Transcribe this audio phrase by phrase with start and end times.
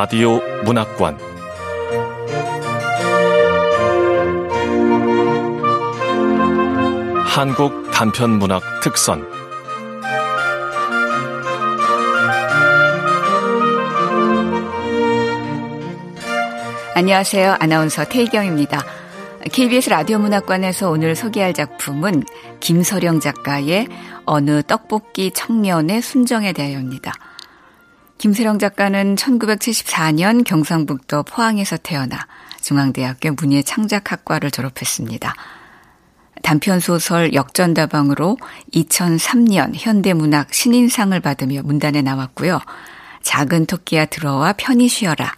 [0.00, 1.18] 라디오 문학관
[7.26, 9.22] 한국 단편 문학 특선
[16.94, 17.58] 안녕하세요.
[17.60, 18.82] 아나운서 태희경입니다.
[19.52, 22.24] KBS 라디오 문학관에서 오늘 소개할 작품은
[22.60, 23.86] 김서령 작가의
[24.24, 27.12] 어느 떡볶이 청년의 순정에 대하여입니다.
[28.20, 32.26] 김세령 작가는 1974년 경상북도 포항에서 태어나
[32.60, 35.34] 중앙대학교 문예창작학과를 졸업했습니다.
[36.42, 38.36] 단편소설 역전다방으로
[38.74, 42.60] 2003년 현대문학 신인상을 받으며 문단에 나왔고요.
[43.22, 45.32] 작은 토끼야 들어와 편히 쉬어라,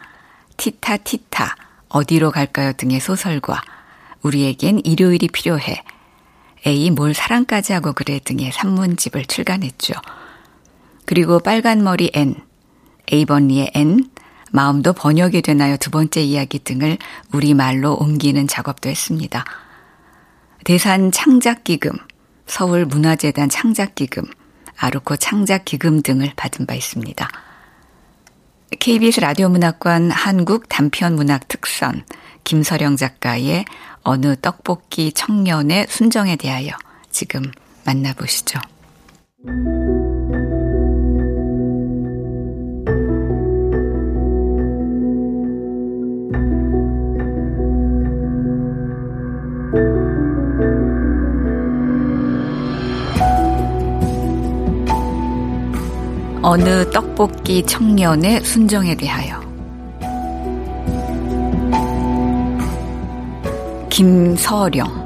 [0.56, 1.54] 티타 티타,
[1.88, 3.62] 어디로 갈까요 등의 소설과
[4.22, 5.84] 우리에겐 일요일이 필요해,
[6.66, 9.94] 에이 뭘 사랑까지 하고 그래 등의 산문집을 출간했죠.
[11.06, 12.42] 그리고 빨간머리 N,
[13.10, 14.10] 에이번리의 N,
[14.52, 16.98] 마음도 번역이 되나요 두 번째 이야기 등을
[17.32, 19.44] 우리말로 옮기는 작업도 했습니다.
[20.64, 21.92] 대산 창작기금,
[22.46, 24.24] 서울문화재단 창작기금,
[24.76, 27.28] 아르코 창작기금 등을 받은 바 있습니다.
[28.78, 32.04] KBS 라디오 문학관 한국 단편문학 특선
[32.44, 33.64] 김서령 작가의
[34.02, 36.72] 어느 떡볶이 청년의 순정에 대하여
[37.10, 37.42] 지금
[37.84, 38.58] 만나보시죠.
[56.52, 59.40] 어느 떡볶이 청년의 순정에 대하여.
[63.88, 65.01] 김서령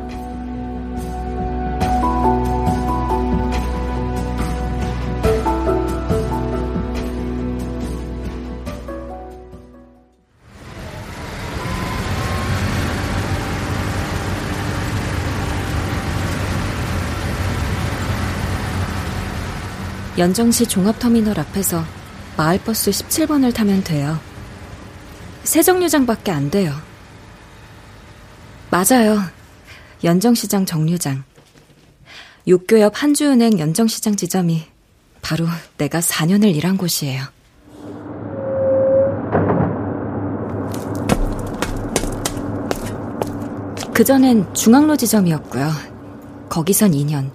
[20.18, 21.84] 연정시 종합터미널 앞에서
[22.38, 24.18] 마을버스 17번을 타면 돼요.
[25.44, 26.72] 세정류장밖에 안 돼요.
[28.70, 29.20] 맞아요.
[30.02, 31.22] 연정시장 정류장.
[32.46, 34.62] 육교 옆 한주은행 연정시장 지점이
[35.20, 37.22] 바로 내가 4년을 일한 곳이에요.
[43.92, 45.70] 그전엔 중앙로 지점이었고요.
[46.48, 47.30] 거기선 2년.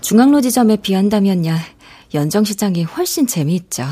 [0.00, 1.71] 중앙로 지점에 비한다면야
[2.14, 3.84] 연정시장이 훨씬 재미있죠.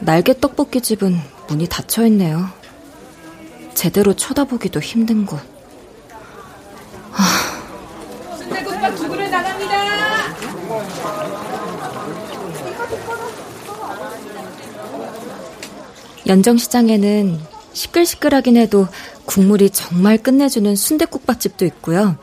[0.00, 1.16] 날개 떡볶이 집은
[1.48, 2.48] 문이 닫혀 있네요.
[3.72, 5.40] 제대로 쳐다보기도 힘든 곳.
[16.26, 18.88] 연정시장에는 시끌시끌하긴 해도
[19.24, 22.16] 국물이 정말 끝내주는 순대국밥집도 있고요.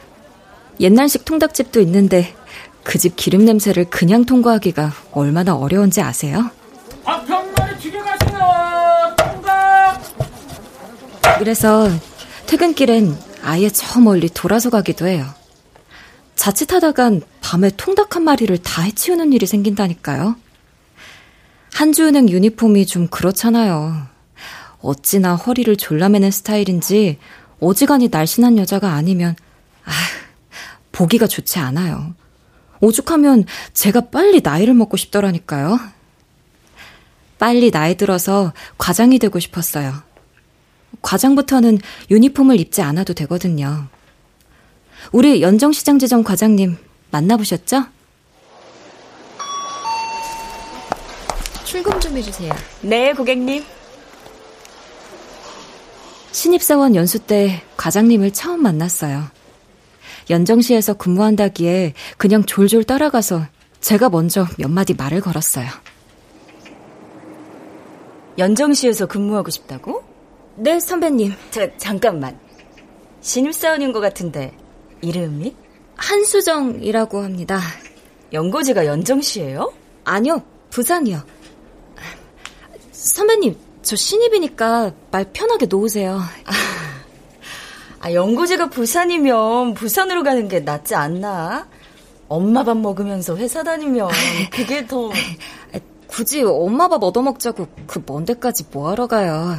[0.80, 2.34] 옛날식 통닭집도 있는데
[2.84, 6.50] 그 집 기름 냄새를 그냥 통과하기가 얼마나 어려운지 아세요?
[7.04, 9.16] 밥평만에 튀겨가세요.
[9.18, 10.02] 통닭.
[11.40, 11.90] 그래서
[12.48, 15.26] 퇴근길엔 아예 저 멀리 돌아서 가기도 해요.
[16.36, 20.36] 자칫하다간 밤에 통닭 한 마리를 다 해치우는 일이 생긴다니까요.
[21.74, 24.08] 한주은행 유니폼이 좀 그렇잖아요.
[24.82, 27.18] 어찌나 허리를 졸라매는 스타일인지
[27.60, 29.36] 어지간히 날씬한 여자가 아니면
[29.86, 29.92] 아
[30.92, 32.14] 보기가 좋지 않아요.
[32.82, 35.80] 오죽하면 제가 빨리 나이를 먹고 싶더라니까요.
[37.38, 39.94] 빨리 나이 들어서 과장이 되고 싶었어요.
[41.02, 41.80] 과장부터는
[42.12, 43.88] 유니폼을 입지 않아도 되거든요.
[45.12, 46.78] 우리 연정시장지점 과장님
[47.12, 47.86] 만나보셨죠?
[51.64, 52.54] 출금 좀 해주세요.
[52.82, 53.64] 네, 고객님.
[56.32, 59.24] 신입사원 연수 때 과장님을 처음 만났어요.
[60.30, 63.46] 연정시에서 근무한다기에 그냥 졸졸 따라가서
[63.82, 65.68] 제가 먼저 몇 마디 말을 걸었어요.
[68.38, 70.04] 연정시에서 근무하고 싶다고?
[70.56, 71.34] 네, 선배님.
[71.52, 72.40] 저, 잠깐만.
[73.22, 74.56] 신입사원인 것 같은데,
[75.02, 75.56] 이름이?
[75.96, 77.60] 한수정이라고 합니다.
[78.32, 79.74] 연고지가 연정시예요?
[80.06, 81.22] 아니요, 부산이요.
[82.92, 86.20] 선배님, 저 신입이니까 말 편하게 놓으세요.
[86.46, 86.52] 아,
[88.02, 91.68] 아, 연고지가 부산이면 부산으로 가는 게 낫지 않나?
[92.28, 94.10] 엄마 밥 먹으면서 회사 다니면
[94.52, 95.10] 그게 더...
[96.08, 99.56] 굳이 엄마 밥 얻어먹자고 그 먼 데까지 뭐하러 가요.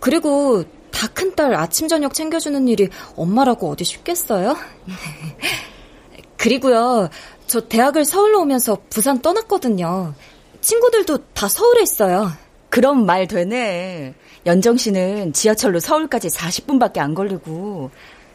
[0.00, 4.56] 그리고 다 큰 딸 아침 저녁 챙겨주는 일이 엄마라고 어디 쉽겠어요?
[6.38, 7.08] 그리고요,
[7.46, 10.14] 저 대학을 서울로 오면서 부산 떠났거든요.
[10.60, 12.30] 친구들도 다 서울에 있어요.
[12.76, 14.12] 그럼 말 되네.
[14.44, 17.90] 연정 씨는 지하철로 서울까지 40분밖에 안 걸리고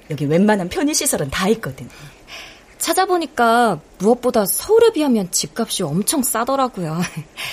[0.09, 1.87] 여기 웬만한 편의시설은 다 있거든.
[2.79, 7.01] 찾아보니까 무엇보다 서울에 비하면 집값이 엄청 싸더라고요.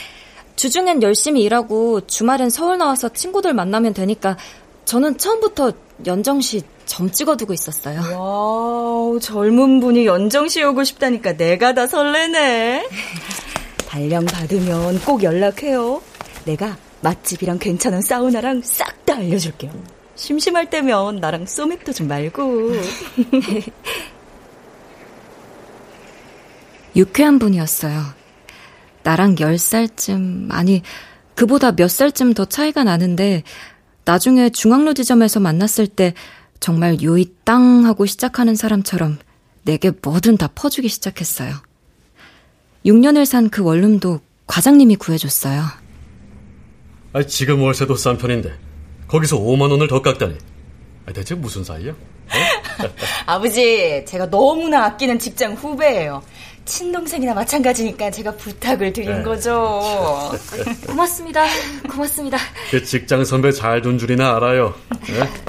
[0.57, 4.39] 주중엔 열심히 일하고 주말엔 서울 나와서 친구들 만나면 되니까
[4.87, 5.73] 저는 처음부터
[6.07, 8.01] 연정 씨 점 찍어두고 있었어요.
[8.19, 12.89] 와우, 젊은 분이 연정 씨 오고 싶다니까 내가 다 설레네.
[13.87, 16.01] 발령 받으면 꼭 연락해요.
[16.49, 19.73] 내가 맛집이랑 괜찮은 사우나랑 싹 다 알려줄게요.
[20.17, 22.73] 심심할 때면 나랑 소맥도 좀 말고.
[26.97, 28.03] 유쾌한 분이었어요.
[29.03, 30.83] 나랑 10살쯤, 아니,
[31.35, 33.45] 그보다 몇 살쯤 더 차이가 나는데,
[34.05, 36.13] 나중에 중앙로 지점에서 만났을 때
[36.61, 39.19] 정말 요이 땅 하고 시작하는 사람처럼
[39.63, 41.55] 내게 뭐든 다 퍼주기 시작했어요.
[42.85, 45.63] 6년을 산 그 원룸도 과장님이 구해줬어요.
[47.19, 48.53] 아, 지금 월세도 싼 편인데
[49.09, 50.37] 거기서 5만 원을 더 깎다니.
[51.07, 51.91] 아, 대체 무슨 사이야?
[51.91, 51.97] 어?
[53.27, 56.23] 아버지, 제가 너무나 아끼는 직장 후배예요.
[56.65, 59.23] 친동생이나 마찬가지니까 제가 부탁을 드린 네.
[59.25, 59.81] 거죠.
[60.87, 61.45] 고맙습니다.
[61.91, 62.39] 고맙습니다.
[62.71, 64.75] 그 직장 선배 잘 둔 줄이나 알아요.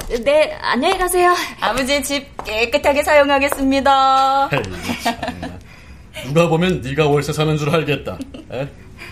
[0.08, 0.18] 네?
[0.24, 1.32] 네, 안녕히 가세요.
[1.60, 4.50] 아버지 집 깨끗하게 사용하겠습니다.
[6.24, 8.18] 누가 보면 네가 월세 사는 줄 알겠다.
[8.52, 8.68] 에?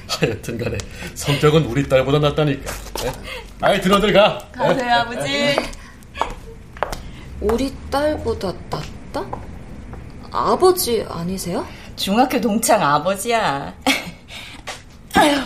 [0.21, 0.79] 하여튼 간에
[1.15, 2.73] 성격은 우리 딸보다 낫다니까.
[3.05, 3.13] 에?
[3.61, 4.39] 아이 들어들 가.
[4.53, 5.57] 가세요 아버지.
[7.41, 9.25] 우리 딸보다 낫다?
[10.31, 11.67] 아버지 아니세요?
[11.97, 13.75] 중학교 동창 아버지야.
[15.15, 15.37] 아휴,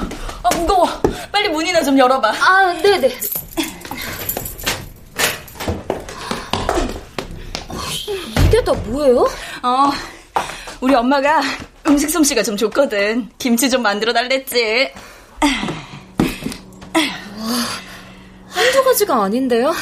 [0.43, 0.87] 아, 무거워.
[1.31, 2.29] 빨리 문이나 좀 열어봐.
[2.31, 3.09] 아, 네네.
[8.47, 9.21] 이게 다 뭐예요?
[9.63, 9.91] 어,
[10.81, 11.41] 우리 엄마가
[11.87, 13.29] 음식 솜씨가 좀 좋거든.
[13.39, 14.91] 김치 좀 만들어 달랬지.
[17.39, 17.49] 와,
[18.49, 19.73] 한두 가지가 아닌데요?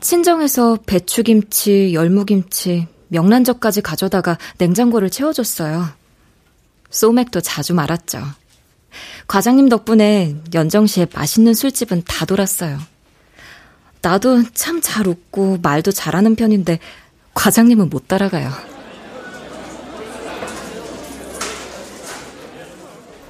[0.00, 5.88] 친정에서 배추김치, 열무김치, 명란젓까지 가져다가 냉장고를 채워줬어요.
[6.90, 8.20] 소맥도 자주 말았죠.
[9.26, 12.78] 과장님 덕분에 연정시에 맛있는 술집은 다 돌았어요.
[14.02, 16.78] 나도 참 잘 웃고 말도 잘하는 편인데
[17.34, 18.50] 과장님은 못 따라가요.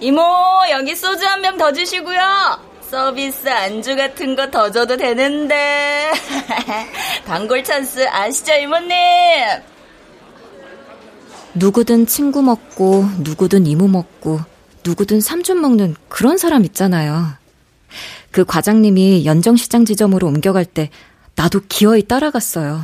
[0.01, 0.23] 이모,
[0.73, 2.19] 여기 소주 한 병 더 주시고요.
[2.91, 6.11] 서비스 안주 같은 거 더 줘도 되는데.
[7.25, 8.97] 단골 찬스 아시죠, 이모님?
[11.55, 14.41] 누구든 친구 먹고, 누구든 이모 먹고,
[14.85, 17.35] 누구든 삼촌 먹는 그런 사람 있잖아요.
[18.33, 20.91] 그 과장님이 연정시장 지점으로 옮겨갈 때
[21.37, 22.83] 나도 기어이 따라갔어요.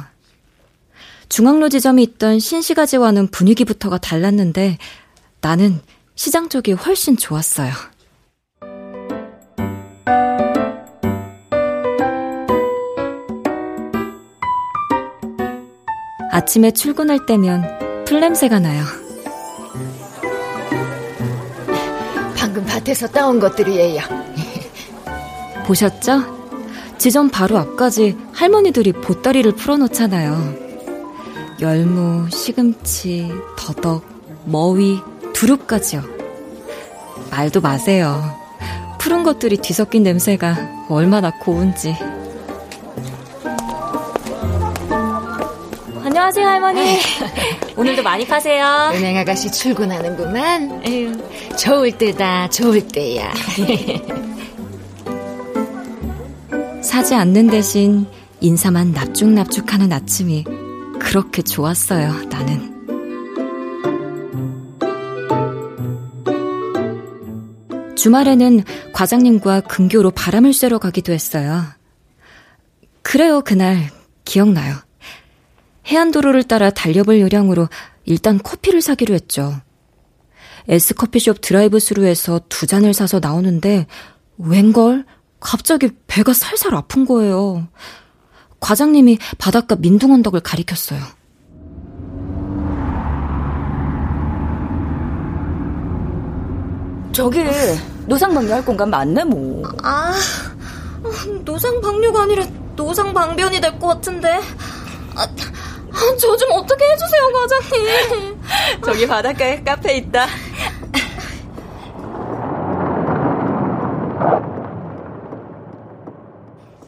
[1.29, 4.79] 중앙로 지점이 있던 신시가지와는 분위기부터가 달랐는데
[5.41, 5.81] 나는
[6.15, 7.73] 시장 쪽이 훨씬 좋았어요.
[16.31, 18.85] 아침에 출근할 때면 풀냄새가 나요.
[22.37, 24.28] 방금 밭에서 따온 것들이에요.
[25.69, 26.39] 보셨죠?
[26.97, 30.55] 지점 바로 앞까지 할머니들이 보따리를 풀어놓잖아요.
[31.61, 34.03] 열무, 시금치, 더덕,
[34.47, 34.99] 머위,
[35.35, 36.03] 두릅까지요.
[37.31, 38.35] 말도 마세요.
[38.99, 41.95] 푸른 것들이 뒤섞인 냄새가 얼마나 고운지.
[46.03, 46.99] 안녕하세요, 할머니.
[47.77, 48.91] 오늘도 많이 파세요.
[48.95, 50.83] 은행 아가씨 출근하는구만.
[50.87, 51.13] 에휴,
[51.59, 53.33] 좋을 때다, 좋을 때야.
[56.89, 58.07] 사지 않는 대신
[58.41, 60.45] 인사만 납죽납죽하는 아침이
[60.99, 62.75] 그렇게 좋았어요, 나는.
[67.95, 68.65] 주말에는
[68.95, 71.63] 과장님과 근교로 바람을 쐬러 가기도 했어요.
[73.03, 73.91] 그래요, 그날.
[74.25, 74.75] 기억나요.
[75.89, 77.69] 해안도로를 따라 달려볼 요량으로
[78.07, 79.61] 일단 커피를 사기로 했죠.
[80.69, 83.87] S커피숍 드라이브 스루에서 두 잔을 사서 나오는데
[84.39, 85.05] 웬걸
[85.41, 87.67] 갑자기 배가 살살 아픈 거예요.
[88.61, 91.01] 과장님이 바닷가 민둥 언덕을 가리켰어요.
[97.13, 97.45] 저기
[98.07, 99.63] 노상방뇨 할 공간 맞네 뭐.
[99.83, 100.15] 아,
[101.45, 102.45] 노상방뇨가 아니라
[102.77, 104.41] 노상방변이 될 것 같은데.
[105.17, 105.27] 아,
[106.17, 108.41] 저 좀 어떻게 해주세요, 과장님.
[108.85, 110.27] 저기 바닷가에 카페 있다.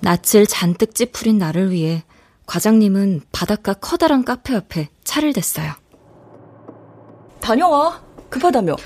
[0.00, 2.02] 낯을 잔뜩 찌푸린 나를 위해
[2.46, 5.72] 과장님은 바닷가 커다란 카페 옆에 차를 댔어요.
[7.40, 8.02] 다녀와.
[8.28, 8.76] 급하다며.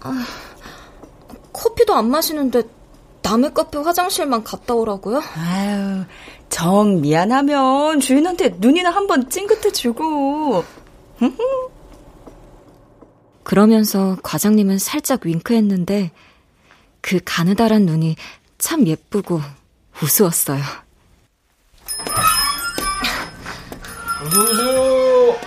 [0.00, 0.26] 아,
[1.52, 2.62] 커피도 안 마시는데
[3.22, 5.22] 남의 카페 화장실만 갔다 오라고요?
[5.36, 6.04] 아유,
[6.48, 10.64] 정 미안하면 주인한테 눈이나 한번 찡긋해 주고.
[13.42, 16.12] 그러면서 과장님은 살짝 윙크했는데
[17.00, 18.16] 그 가느다란 눈이
[18.58, 19.40] 참 예쁘고
[20.02, 20.62] 우스웠어요.
[24.22, 25.38] 어서오세요.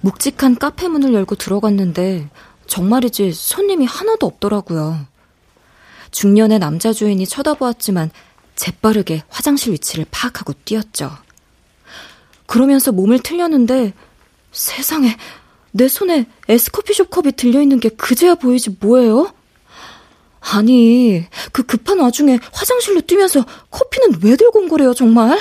[0.00, 2.28] 묵직한 카페 문을 열고 들어갔는데
[2.66, 5.06] 정말이지 손님이 하나도 없더라고요.
[6.10, 8.10] 중년의 남자 주인이 쳐다보았지만
[8.56, 11.10] 재빠르게 화장실 위치를 파악하고 뛰었죠.
[12.46, 13.94] 그러면서 몸을 틀렸는데
[14.50, 15.16] 세상에
[15.70, 19.32] 내 손에 에스커피숍 컵이 들려있는 게 그제야 보이지 뭐예요?
[20.50, 25.38] 아니 그 급한 와중에 화장실로 뛰면서 커피는 왜 들고 온 거래요 정말?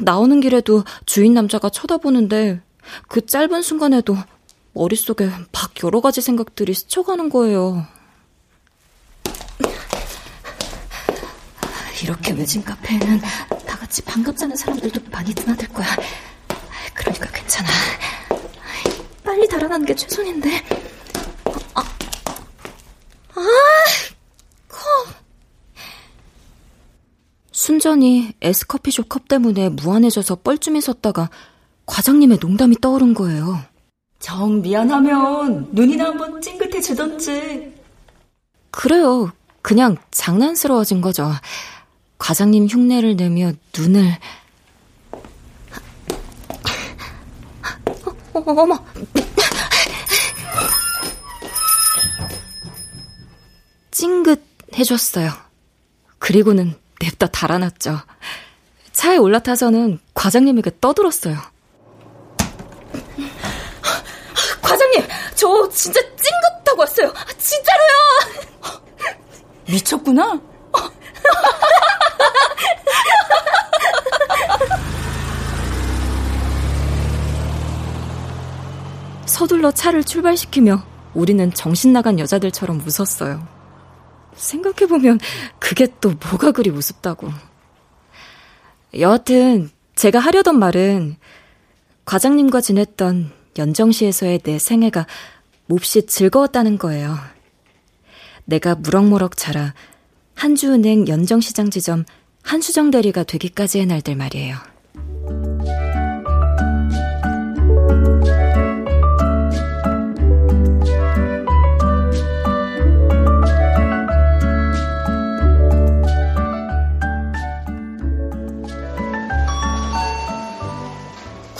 [0.00, 2.60] 나오는 길에도 주인 남자가 쳐다보는데
[3.08, 4.16] 그 짧은 순간에도
[4.72, 7.86] 머릿속에 막 여러 가지 생각들이 스쳐가는 거예요.
[12.02, 13.20] 이렇게 외진 카페에는
[13.66, 15.86] 다 같이 반갑 자는 사람들도 많이 드나들 거야.
[16.94, 17.68] 그러니까 괜찮아.
[19.22, 20.91] 빨리 달아나는 게 최선인데.
[23.34, 23.44] 아, 아,
[24.68, 25.14] 컵.
[27.52, 31.30] 순전히 에스커피숍 컵 때문에 무안해져서 뻘쭘히 섰다가
[31.86, 33.60] 과장님의 농담이 떠오른 거예요.
[34.18, 37.74] 정 미안하면 눈이나 한번 찡긋해 주던지.
[38.70, 39.32] 그래요.
[39.60, 41.30] 그냥 장난스러워진 거죠.
[42.18, 44.16] 과장님 흉내를 내며 눈을
[48.34, 48.84] 어, 어, 어머
[53.92, 54.42] 찡긋
[54.76, 55.30] 해줬어요.
[56.18, 58.00] 그리고는 냅다 달아났죠.
[58.92, 61.36] 차에 올라타서는 과장님에게 떠들었어요.
[64.62, 67.12] 과장님, 저 진짜 찡긋하고 왔어요.
[67.38, 68.82] 진짜로요.
[69.68, 70.40] 미쳤구나.
[79.26, 80.82] 서둘러 차를 출발시키며
[81.14, 83.51] 우리는 정신 나간 여자들처럼 웃었어요.
[84.42, 85.20] 생각해보면
[85.58, 87.28] 그게 또 뭐가 그리 우습다고.
[88.98, 91.16] 여하튼 제가 하려던 말은
[92.04, 95.06] 과장님과 지냈던 연정시에서의 내 생애가
[95.66, 97.16] 몹시 즐거웠다는 거예요.
[98.44, 99.74] 내가 무럭무럭 자라
[100.34, 102.04] 한주은행 연정시장 지점
[102.42, 104.71] 한수정 대리가 되기까지의 날들 말이에요.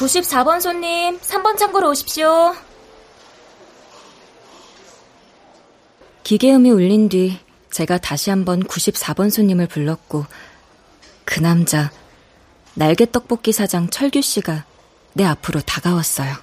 [0.02, 2.54] 94번 손님, 3번 창고로 오십시오.
[6.24, 7.38] 기계음이 울린 뒤
[7.70, 10.26] 제가 다시 한번 94번 손님을 불렀고
[11.24, 11.90] 그 남자
[12.74, 14.64] 날개 떡볶이 사장 철규 씨가
[15.12, 16.34] 내 앞으로 다가왔어요.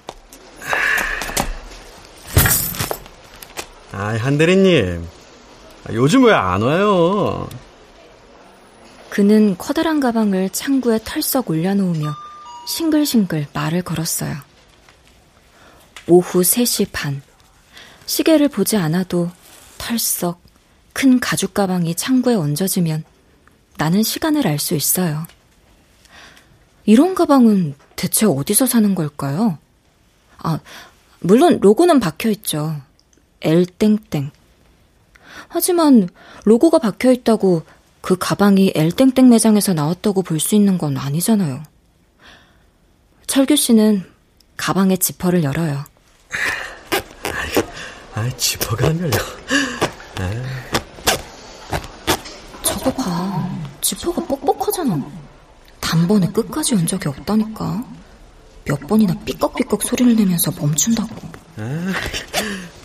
[3.92, 5.06] 아, 한대리님.
[5.92, 7.48] 요즘 왜 안 와요?
[9.10, 12.14] 그는 커다란 가방을 창구에 털썩 올려놓으며
[12.74, 14.34] 싱글싱글 말을 걸었어요.
[16.06, 17.20] 오후 3시 반.
[18.06, 19.30] 시계를 보지 않아도
[19.78, 20.40] 털썩
[20.92, 23.04] 큰 가죽 가방이 창구에 얹어지면
[23.76, 25.26] 나는 시간을 알 수 있어요.
[26.84, 29.58] 이런 가방은 대체 어디서 사는 걸까요?
[30.38, 30.60] 아,
[31.20, 32.80] 물론 로고는 박혀 있죠.
[33.40, 34.30] L땡땡.
[35.48, 36.08] 하지만
[36.44, 37.62] 로고가 박혀 있다고
[38.00, 41.62] 그 가방이 L땡땡 매장에서 나왔다고 볼 수 있는 건 아니잖아요.
[43.30, 44.04] 철규 씨는
[44.56, 45.84] 가방의 지퍼를 열어요.
[48.12, 49.18] 아, 지퍼가 안 열려.
[52.64, 53.48] 저거 봐.
[53.80, 55.00] 지퍼가 뻑뻑하잖아.
[55.80, 57.84] 단번에 끝까지 온 적이 없다니까.
[58.64, 61.14] 몇 번이나 삐걱삐걱 소리를 내면서 멈춘다고.
[61.58, 61.92] 아,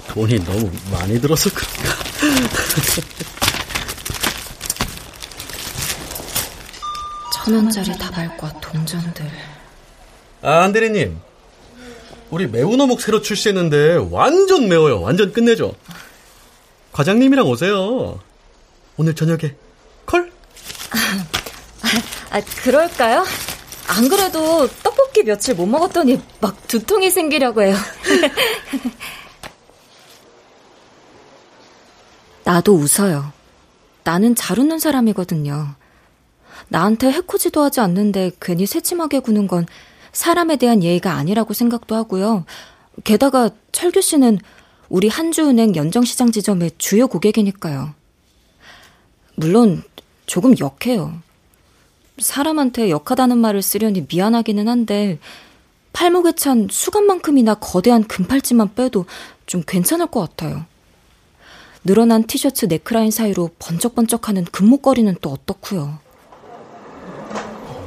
[0.10, 2.04] 돈이 너무 많이 들어서 그런가.
[7.34, 9.55] 천 원짜리 다발과 동전들.
[10.46, 11.20] 아, 안대리님.
[12.30, 15.02] 우리 매운 어묵 새로 출시했는데 완전 매워요.
[15.02, 15.74] 완전 끝내죠.
[16.92, 18.20] 과장님이랑 오세요.
[18.96, 19.56] 오늘 저녁에
[20.06, 20.32] 콜?
[20.92, 23.26] 아, 아, 그럴까요?
[23.88, 27.76] 안 그래도 떡볶이 며칠 못 먹었더니 막 두통이 생기려고 해요.
[32.46, 33.34] 나도 웃어요.
[34.04, 35.74] 나는 잘 웃는 사람이거든요.
[36.68, 39.66] 나한테 해코지도 하지 않는데 괜히 새침하게 구는 건
[40.16, 42.46] 사람에 대한 예의가 아니라고 생각도 하고요.
[43.04, 44.40] 게다가 철규 씨는
[44.88, 47.94] 우리 한주은행 연정시장 지점의 주요 고객이니까요.
[49.36, 49.84] 물론
[50.26, 51.14] 조금 역해요.
[52.18, 55.20] 사람한테 역하다는 말을 쓰려니 미안하기는 한데
[55.92, 59.06] 팔목에 찬 수갑만큼이나 거대한 금팔찌만 빼도
[59.46, 60.66] 좀 괜찮을 것 같아요.
[61.84, 66.00] 늘어난 티셔츠 네크라인 사이로 번쩍번쩍하는 금목걸이는 또 어떻고요.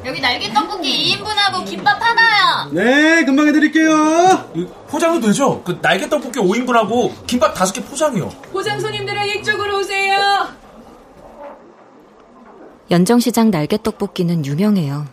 [0.09, 2.71] 여기 날개 떡볶이 2인분하고 김밥 하나요.
[2.73, 4.51] 네, 금방 해드릴게요.
[4.89, 5.63] 포장도 되죠?
[5.63, 8.31] 그 날개 떡볶이 5인분하고 김밥 5개 포장이요.
[8.51, 10.49] 포장 손님들은 이쪽으로 오세요.
[12.91, 15.07] 연정시장 날개 떡볶이는 유명해요.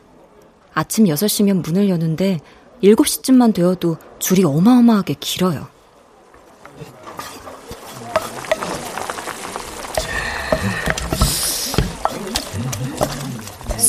[0.74, 2.40] 아침 6시면 문을 여는데
[2.82, 5.68] 7시쯤만 되어도 줄이 어마어마하게 길어요.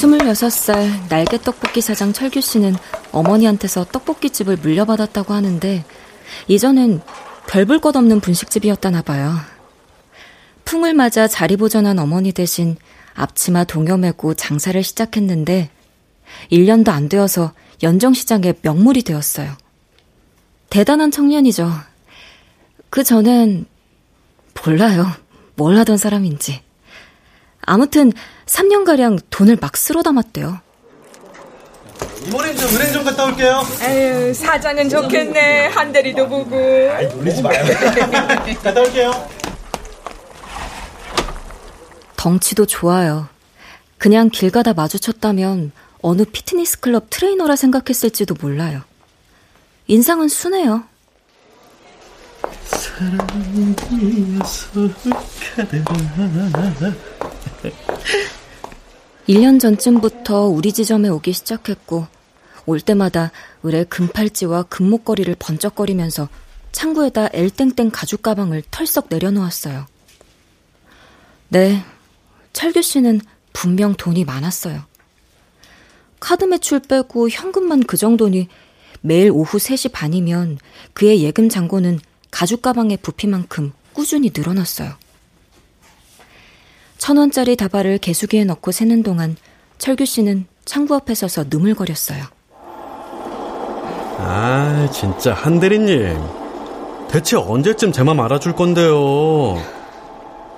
[0.06, 2.76] 스물여섯 살 날개 떡볶이 사장 철규 씨는
[3.10, 5.84] 어머니한테서 떡볶이집을 물려받았다고 하는데
[6.46, 7.00] 이전엔
[7.48, 9.34] 별볼 것 없는 분식집이었다나 봐요.
[10.64, 12.76] 풍을 맞아 자리 보전한 어머니 대신
[13.14, 15.70] 앞치마 동여 매고 장사를 시작했는데
[16.52, 19.56] 1년도 안 되어서 연정시장의 명물이 되었어요.
[20.70, 21.68] 대단한 청년이죠.
[22.90, 23.66] 그 전엔
[24.64, 25.10] 몰라요.
[25.56, 26.65] 뭘 하던 사람인지.
[27.66, 28.12] 아무튼
[28.46, 30.60] 3년가량 돈을 막 쓸어 담았대요.
[32.26, 33.62] 이번엔 좀 은행 좀 갔다 올게요.
[33.82, 35.66] 에휴, 사장은 좋겠네.
[35.68, 36.56] 한 대리도 보고.
[36.56, 37.64] 아이, 놀리지 마요.
[38.62, 39.28] 갔다 올게요.
[42.16, 43.28] 덩치도 좋아요.
[43.98, 48.82] 그냥 길 가다 마주쳤다면 어느 피트니스 클럽 트레이너라 생각했을지도 몰라요.
[49.86, 50.84] 인상은 순해요.
[52.66, 54.68] 사랑이어서
[55.56, 56.92] 가더라.
[59.28, 62.06] 1년 전쯤부터 우리 지점에 오기 시작했고
[62.66, 66.28] 올 때마다 의뢰 금팔찌와 금목걸이를 번쩍거리면서
[66.72, 69.86] 창구에다 엘땡땡 가죽 가방을 털썩 내려놓았어요.
[71.48, 71.82] 네,
[72.52, 73.20] 철규 씨는
[73.52, 74.84] 분명 돈이 많았어요.
[76.20, 78.48] 카드 매출 빼고 현금만 그 정도니
[79.00, 80.58] 매일 오후 3시 반이면
[80.92, 84.96] 그의 예금 잔고는 가죽 가방의 부피만큼 꾸준히 늘어났어요.
[87.06, 89.36] 천 원짜리 다발을 개수기에 넣고 세는 동안
[89.78, 92.24] 철규 씨는 창구 앞에 서서 느물거렸어요.
[94.18, 96.18] 아, 진짜 한 대리님.
[97.08, 99.54] 대체 언제쯤 제 맘 알아줄 건데요?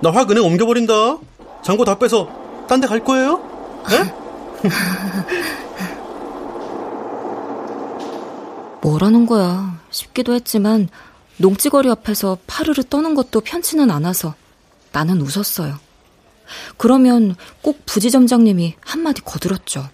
[0.00, 1.18] 나 확 은행 옮겨버린다.
[1.60, 2.30] 잔고 다 빼서
[2.66, 3.42] 딴 데 갈 거예요?
[3.90, 4.14] 네?
[8.80, 10.88] 뭐라는 거야 싶기도 했지만
[11.36, 14.34] 농찌거리 앞에서 파르르 떠는 것도 편치는 않아서
[14.92, 15.86] 나는 웃었어요.
[16.76, 19.88] 그러면 꼭 부지점장님이 한마디 거들었죠.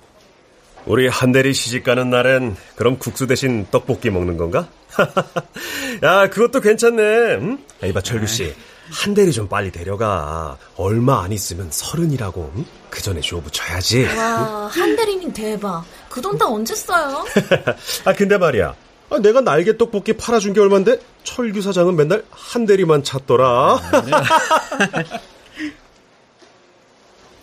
[0.87, 4.69] 우리 한대리 시집 가는 날엔 그럼 국수 대신 떡볶이 먹는 건가?
[6.03, 7.03] 야, 그것도 괜찮네.
[7.40, 7.59] 응?
[7.83, 8.55] 야, 이봐, 철규 씨.
[8.90, 10.59] 한대리 좀 빨리 데려가.
[10.77, 12.53] 얼마 안 있으면 서른이라고.
[12.57, 12.64] 응?
[12.90, 14.05] 그 전에 쇼부 쳐야지.
[14.14, 15.85] 와, 한대리님 대박.
[16.11, 17.25] 그 돈 다 언제 써요?
[18.05, 18.75] 아, 근데 말이야.
[19.11, 23.81] 아, 내가 날개 떡볶이 팔아준 게 얼만데 철규 사장은 맨날 한대리만 찾더라.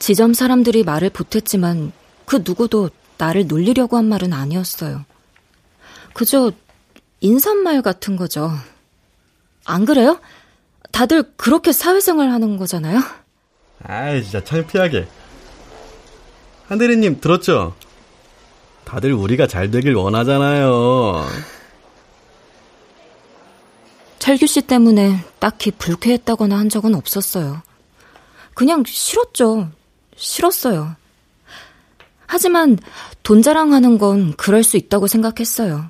[0.01, 1.91] 지점 사람들이 말을 보탰지만
[2.25, 5.05] 그 누구도 나를 놀리려고 한 말은 아니었어요.
[6.13, 6.51] 그저
[7.19, 8.51] 인사말 같은 거죠.
[9.63, 10.19] 안 그래요?
[10.91, 12.99] 다들 그렇게 사회생활 하는 거잖아요?
[13.83, 15.07] 아이, 진짜 창피하게.
[16.67, 17.75] 한대리님, 들었죠?
[18.85, 21.27] 다들 우리가 잘 되길 원하잖아요.
[24.17, 27.61] 철규 씨 때문에 딱히 불쾌했다거나 한 적은 없었어요.
[28.55, 29.69] 그냥 싫었죠.
[30.21, 30.95] 싫었어요.
[32.27, 32.77] 하지만
[33.23, 35.89] 돈 자랑하는 건 그럴 수 있다고 생각했어요.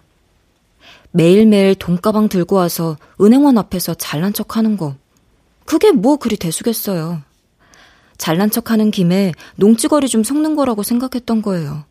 [1.12, 4.96] 매일매일 돈가방 들고 와서 은행원 앞에서 잘난 척 하는 거.
[5.65, 7.22] 그게 뭐 그리 대수겠어요.
[8.17, 11.84] 잘난 척 하는 김에 농찌거리 좀 섞는 거라고 생각했던 거예요.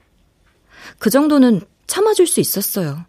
[0.99, 3.05] 그 정도는 참아줄 수 있었어요.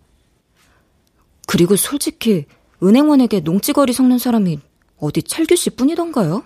[1.47, 2.45] 그리고 솔직히
[2.83, 4.59] 은행원에게 농찌거리 섞는 사람이
[4.97, 6.43] 어디 철규 씨 뿐이던가요?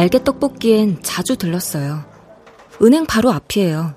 [0.00, 2.02] 날개 떡볶이엔 자주 들렀어요.
[2.80, 3.94] 은행 바로 앞이에요.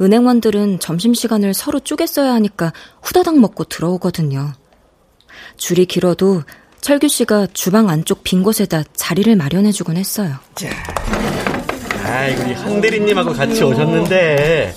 [0.00, 2.72] 은행원들은 점심시간을 서로 쪼개 써야 하니까
[3.02, 4.54] 후다닥 먹고 들어오거든요.
[5.58, 6.44] 줄이 길어도
[6.80, 10.34] 철규 씨가 주방 안쪽 빈 곳에다 자리를 마련해주곤 했어요.
[10.54, 10.70] 자,
[12.06, 14.74] 아이 우리 한대리님하고 같이 오셨는데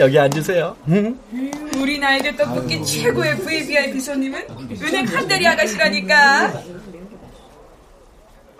[0.00, 0.76] 여기 앉으세요.
[0.88, 1.18] 응?
[1.78, 4.42] 우리 나에게 떡볶이 최고의 VVIP 손님은
[4.82, 6.62] 은행 한 대리 아가씨라니까.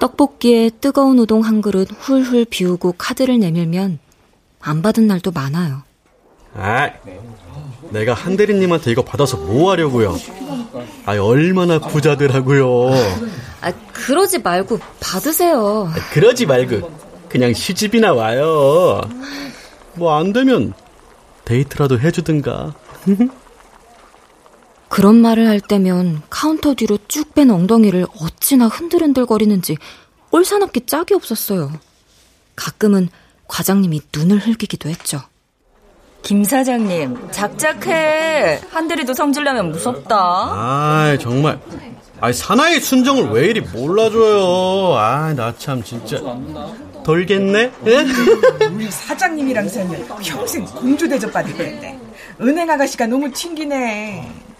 [0.02, 4.00] 떡볶이에 뜨거운 우동 한 그릇 훌훌 비우고 카드를 내밀면
[4.60, 5.82] 안 받은 날도 많아요.
[6.54, 6.90] 아,
[7.90, 10.16] 내가 한 대리님한테 이거 받아서 뭐 하려고요?
[11.06, 12.90] 아, 얼마나 부자들하고요.
[13.60, 15.88] 아, 그러지 말고 받으세요.
[15.94, 16.90] 아, 그러지 말고
[17.28, 19.00] 그냥 시집이나 와요.
[19.94, 20.72] 뭐 안 되면
[21.44, 22.74] 데이트라도 해주든가.
[24.92, 29.78] 그런 말을 할 때면 카운터 뒤로 쭉 뺀 엉덩이를 어찌나 흔들흔들거리는지
[30.30, 31.72] 꼴사납기 짝이 없었어요.
[32.56, 33.08] 가끔은
[33.48, 35.18] 과장님이 눈을 흘기기도 했죠.
[36.20, 38.60] 김 사장님, 작작해.
[38.70, 40.14] 한대리도 성질나면 무섭다.
[40.14, 41.58] 아, 정말.
[42.20, 44.94] 아, 사나이 순정을 왜 이리 몰라줘요.
[44.94, 46.18] 아, 나 참 진짜
[47.02, 47.72] 돌겠네.
[47.86, 48.06] 예?
[48.70, 51.98] 우리 사장님이랑 살면 평생 공주 대접 받을 건데
[52.42, 54.51] 은행 아가씨가 너무 튕기네.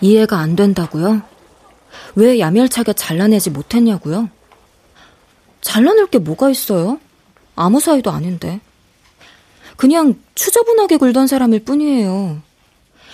[0.00, 1.22] 이해가 안 된다고요?
[2.14, 4.28] 왜 야멸차게 잘라내지 못했냐고요?
[5.60, 7.00] 잘라낼 게 뭐가 있어요?
[7.56, 8.60] 아무 사이도 아닌데.
[9.76, 12.40] 그냥 추저분하게 굴던 사람일 뿐이에요.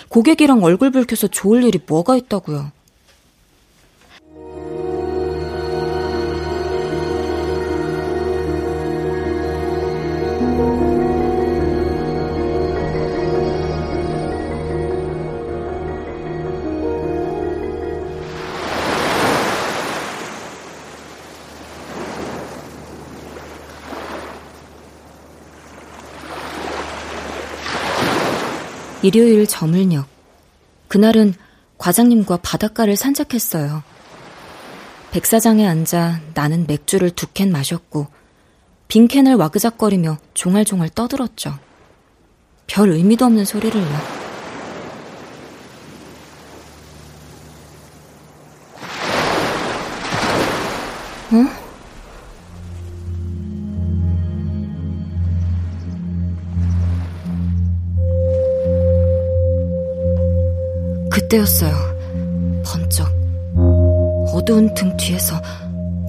[0.08, 2.70] 고객이랑 얼굴 붉혀서 좋을 일이 뭐가 있다고요.
[29.04, 30.06] 일요일 저물녘.
[30.88, 31.34] 그날은
[31.76, 33.82] 과장님과 바닷가를 산책했어요.
[35.10, 38.06] 백사장에 앉아 나는 맥주를 두 캔 마셨고
[38.88, 41.58] 빈 캔을 와그작거리며 종알종알 떠들었죠.
[42.66, 43.84] 별 의미도 없는 소리를요.
[51.32, 51.63] 어?
[61.34, 61.74] 그때였어요.
[62.64, 63.08] 번쩍.
[64.32, 65.40] 어두운 등 뒤에서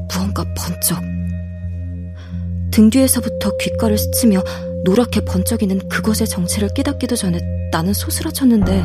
[0.10, 1.02] 무언가 번쩍.
[2.72, 4.44] 등 뒤에서부터 귓가를 스치며
[4.84, 7.40] 노랗게 번쩍이는 그것의 정체를 깨닫기도 전에
[7.72, 8.84] 나는 소스라쳤는데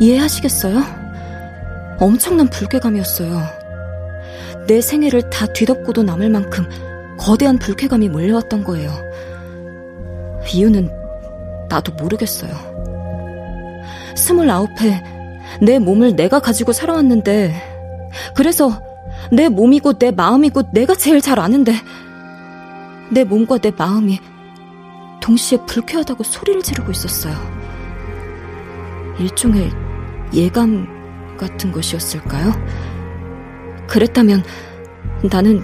[0.00, 0.82] 이해하시겠어요?
[2.00, 3.40] 엄청난 불쾌감이었어요.
[4.66, 6.68] 내 생애를 다 뒤덮고도 남을 만큼
[7.18, 8.92] 거대한 불쾌감이 몰려왔던 거예요.
[10.52, 10.90] 이유는
[11.68, 12.52] 나도 모르겠어요.
[14.16, 15.15] 스물아홉에
[15.60, 17.54] 내 몸을 내가 가지고 살아왔는데,
[18.34, 18.80] 그래서
[19.30, 21.74] 내 몸이고 내 마음이고 내가 제일 잘 아는데,
[23.10, 24.20] 내 몸과 내 마음이
[25.20, 27.34] 동시에 불쾌하다고 소리를 지르고 있었어요.
[29.18, 29.70] 일종의
[30.34, 32.52] 예감 같은 것이었을까요?
[33.86, 34.44] 그랬다면
[35.30, 35.62] 나는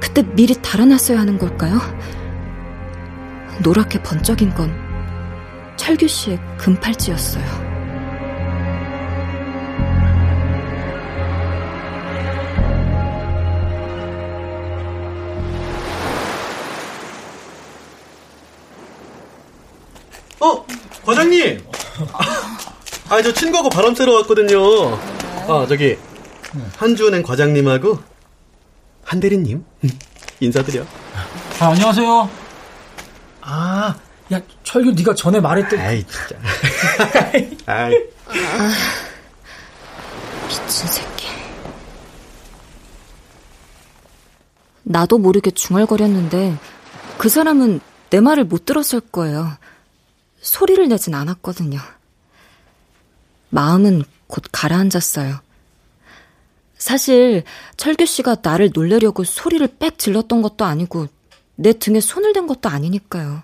[0.00, 1.78] 그때 미리 달아났어야 하는 걸까요?
[3.62, 4.72] 노랗게 번쩍인 건
[5.76, 7.63] 철규 씨의 금팔찌였어요.
[21.04, 21.64] 과장님.
[23.10, 24.94] 아, 저 친구하고 바람 쐬러 왔거든요.
[25.48, 25.96] 아, 저기
[26.76, 27.98] 한주은행 과장님하고
[29.04, 29.64] 한대리님
[30.40, 30.84] 인사드려.
[31.60, 32.30] 아, 안녕하세요.
[33.42, 33.94] 아,
[34.32, 35.78] 야, 철규 네가 전에 말했던.
[35.78, 36.36] 아이 진짜.
[37.66, 37.94] 아이.
[38.26, 38.70] 아,
[40.48, 41.28] 미친 새끼.
[44.82, 46.56] 나도 모르게 중얼거렸는데
[47.18, 49.52] 그 사람은 내 말을 못 들었을 거예요.
[50.44, 51.80] 소리를 내진 않았거든요.
[53.48, 55.40] 마음은 곧 가라앉았어요.
[56.76, 57.44] 사실
[57.78, 61.08] 철규 씨가 나를 놀래려고 소리를 빽 질렀던 것도 아니고
[61.56, 63.42] 내 등에 손을 댄 것도 아니니까요.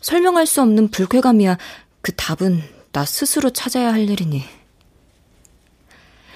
[0.00, 1.58] 설명할 수 없는 불쾌감이야
[2.00, 4.44] 그 답은 나 스스로 찾아야 할 일이니.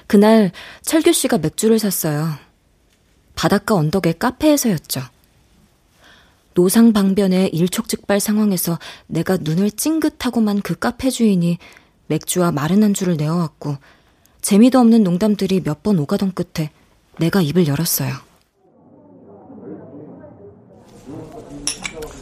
[0.08, 0.50] 그날
[0.82, 2.32] 철규 씨가 맥주를 샀어요.
[3.36, 5.02] 바닷가 언덕의 카페에서였죠.
[6.56, 11.58] 노상방변의 일촉즉발 상황에서 내가 눈을 찡긋하고만 그 카페 주인이
[12.08, 13.76] 맥주와 마른 안주를 내어왔고
[14.40, 16.70] 재미도 없는 농담들이 몇 번 오가던 끝에
[17.18, 18.14] 내가 입을 열었어요.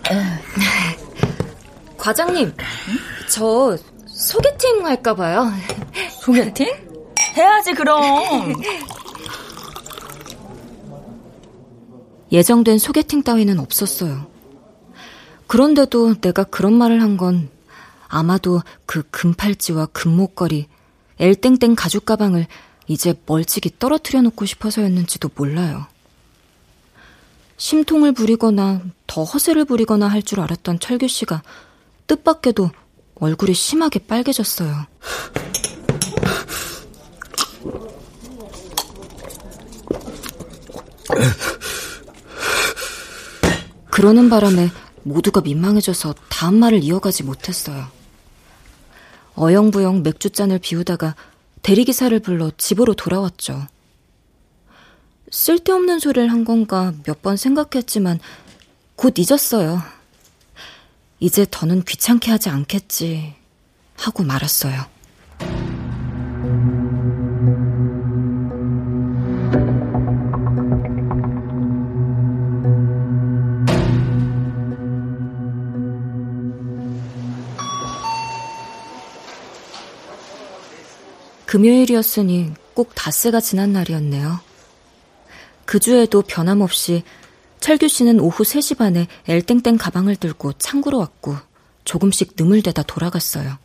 [1.96, 2.52] 과장님,
[3.30, 5.50] 저 소개팅 할까봐요.
[6.20, 6.66] 소개팅?
[7.36, 8.00] 해야지 그럼.
[12.34, 14.26] 예정된 소개팅 따위는 없었어요.
[15.46, 17.48] 그런데도 내가 그런 말을 한 건
[18.08, 20.66] 아마도 그 금팔찌와 금목걸이,
[21.20, 22.46] 엘땡땡 가죽 가방을
[22.88, 25.86] 이제 멀찍이 떨어뜨려 놓고 싶어서였는지도 몰라요.
[27.56, 31.42] 심통을 부리거나 더 허세를 부리거나 할 줄 알았던 철규 씨가
[32.08, 32.70] 뜻밖에도
[33.14, 34.86] 얼굴이 심하게 빨개졌어요.
[43.94, 44.70] 그러는 바람에
[45.04, 47.86] 모두가 민망해져서 다음 말을 이어가지 못했어요.
[49.36, 51.14] 어영부영 맥주잔을 비우다가
[51.62, 53.68] 대리기사를 불러 집으로 돌아왔죠.
[55.30, 58.18] 쓸데없는 소리를 한 건가 몇 번 생각했지만
[58.96, 59.80] 곧 잊었어요.
[61.20, 63.36] 이제 더는 귀찮게 하지 않겠지
[63.96, 64.86] 하고 말았어요.
[81.46, 84.40] 금요일이었으니 꼭 닷새가 지난 날이었네요.
[85.64, 87.02] 그 주에도 변함없이
[87.60, 91.36] 철규 씨는 오후 3시 반에 엘땡땡 가방을 들고 창구로 왔고
[91.84, 93.58] 조금씩 느물대다 돌아갔어요.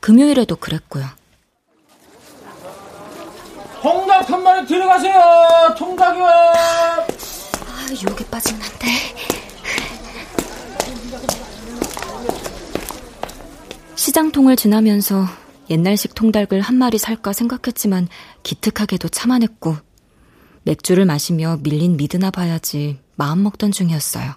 [0.00, 1.06] 금요일에도 그랬고요.
[3.82, 5.74] 통닭 한 마리 들어가세요.
[5.78, 6.24] 통닭이요.
[6.26, 8.86] 아, 유혹에 빠진 난데.
[13.94, 15.26] 시장통을 지나면서
[15.70, 18.08] 옛날식 통닭을 한 마리 살까 생각했지만
[18.42, 19.76] 기특하게도 참아냈고
[20.64, 24.34] 맥주를 마시며 밀린 미드나 봐야지 마음 먹던 중이었어요.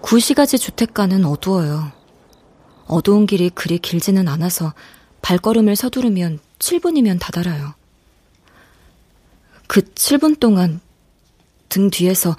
[0.00, 1.92] 구시가지 주택가는 어두워요.
[2.86, 4.72] 어두운 길이 그리 길지는 않아서
[5.20, 7.74] 발걸음을 서두르면 7분이면 다다라요.
[9.68, 10.80] 그 7분 동안
[11.68, 12.36] 등 뒤에서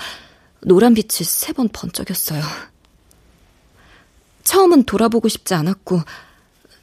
[0.62, 2.42] 노란 빛이 세 번 번쩍였어요.
[4.44, 6.02] 처음은 돌아보고 싶지 않았고,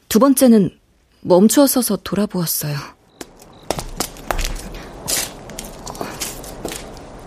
[0.07, 0.77] 두 번째는
[1.21, 2.77] 멈추어 서서 돌아보았어요.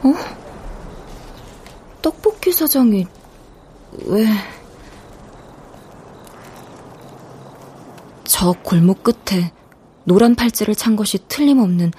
[0.02, 0.14] 어?
[2.00, 3.06] 떡볶이 사장이
[4.06, 4.26] 왜...
[8.24, 9.52] 저 골목 끝에
[10.04, 11.90] 노란 팔찌를 찬 것이 틀림없는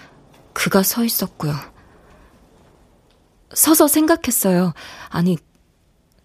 [0.59, 1.55] 그가 서 있었고요.
[3.53, 4.73] 서서 생각했어요.
[5.07, 5.37] 아니,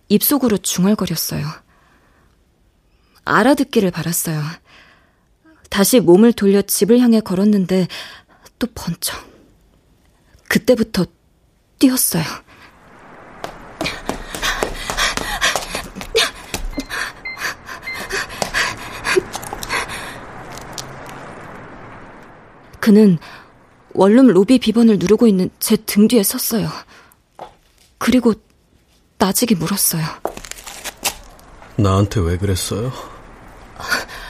[0.09, 1.47] 입속으로 중얼거렸어요.
[3.25, 4.43] 알아듣기를 바랐어요.
[5.71, 7.87] 다시 몸을 돌려 집을 향해 걸었는데
[8.59, 9.25] 또 번쩍.
[10.49, 11.07] 그때부터
[11.79, 12.25] 뛰었어요.
[22.81, 23.19] 그는
[23.95, 26.69] 원룸 로비 비번을 누르고 있는 제 등 뒤에 섰어요.
[27.99, 28.35] 그리고
[29.19, 30.05] 나직이 물었어요.
[31.77, 32.93] 나한테 왜 그랬어요?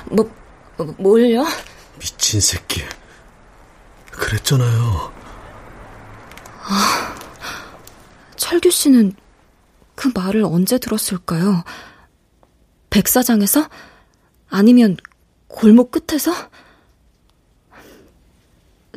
[0.07, 0.31] 뭐,
[0.99, 1.45] 뭘요?
[1.99, 2.83] 미친 새끼.
[4.11, 5.13] 그랬잖아요.
[6.67, 7.15] 아,
[8.37, 9.13] 철규 씨는
[9.95, 11.65] 그 말을 언제 들었을까요?
[12.91, 13.69] 백사장에서?
[14.49, 14.97] 아니면
[15.49, 16.33] 골목 끝에서?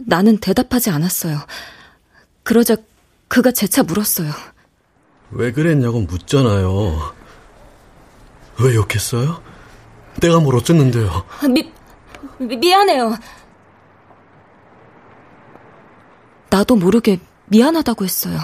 [0.06, 1.40] 나는 대답하지 않았어요.
[2.44, 2.78] 그러자
[3.28, 4.32] 그가 재차 물었어요.
[5.32, 7.14] 왜 그랬냐고 묻잖아요.
[8.62, 9.42] 왜 욕했어요?
[10.22, 11.26] 내가 뭘 어쨌는데요?
[11.54, 11.72] 미,
[12.40, 13.18] 미, 미안해요.
[16.50, 18.40] 나도 모르게 미안하다고 했어요.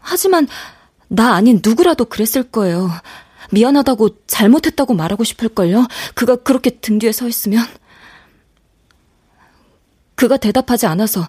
[0.00, 0.48] 하지만
[1.08, 2.90] 나 아닌 누구라도 그랬을 거예요.
[3.50, 5.86] 미안하다고 잘못했다고 말하고 싶을걸요?
[6.14, 7.64] 그가 그렇게 등 뒤에 서 있으면.
[10.18, 11.28] 그가 대답하지 않아서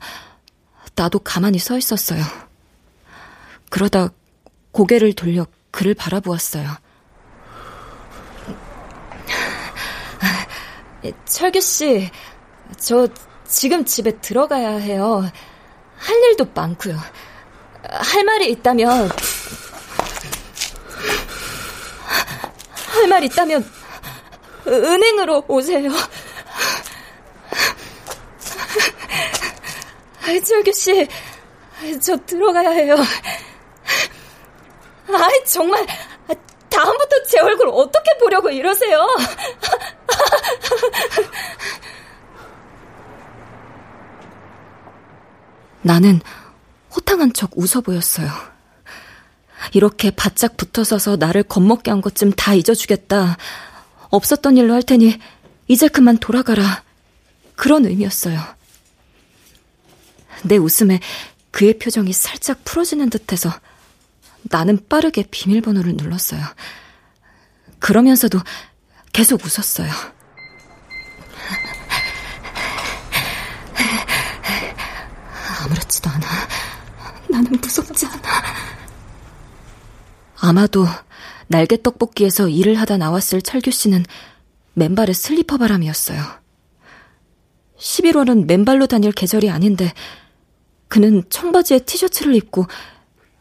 [0.96, 2.24] 나도 가만히 서 있었어요.
[3.70, 4.10] 그러다
[4.72, 6.68] 고개를 돌려 그를 바라보았어요.
[11.26, 12.10] 철규 씨,
[12.78, 13.08] 저
[13.48, 15.24] 지금 집에 들어가야 해요.
[15.96, 16.98] 할 일도 많고요.
[17.84, 19.10] 할 말이 있다면
[22.88, 23.72] 할 말 있다면
[24.66, 25.92] 은행으로 오세요.
[30.44, 31.08] 철규 씨,
[32.02, 32.96] 저 들어가야 해요.
[35.08, 35.86] 아이, 정말,
[36.70, 39.08] 다음부터 제 얼굴 어떻게 보려고 이러세요?
[45.82, 46.22] 나는
[46.96, 48.30] 호탕한 척 웃어 보였어요.
[49.74, 53.38] 이렇게 바짝 붙어 서서 나를 겁먹게 한 것쯤 다 잊어주겠다.
[54.10, 55.20] 없었던 일로 할 테니
[55.68, 56.84] 이제 그만 돌아가라.
[57.56, 58.40] 그런 의미였어요.
[60.44, 61.00] 내 웃음에
[61.52, 63.52] 그의 표정이 살짝 풀어지는 듯해서
[64.44, 66.42] 나는 빠르게 비밀번호를 눌렀어요.
[67.80, 68.40] 그러면서도
[69.14, 69.92] 계속 웃었어요.
[75.64, 76.28] 아무렇지도 않아.
[77.30, 78.44] 나는 무섭지 않아.
[80.42, 80.88] 아마도
[81.48, 84.06] 날개 떡볶이에서 일을 하다 나왔을 철규 씨는
[84.74, 86.22] 맨발에 슬리퍼 바람이었어요.
[87.78, 89.94] 11월은 맨발로 다닐 계절이 아닌데
[90.90, 92.66] 그는 청바지에 티셔츠를 입고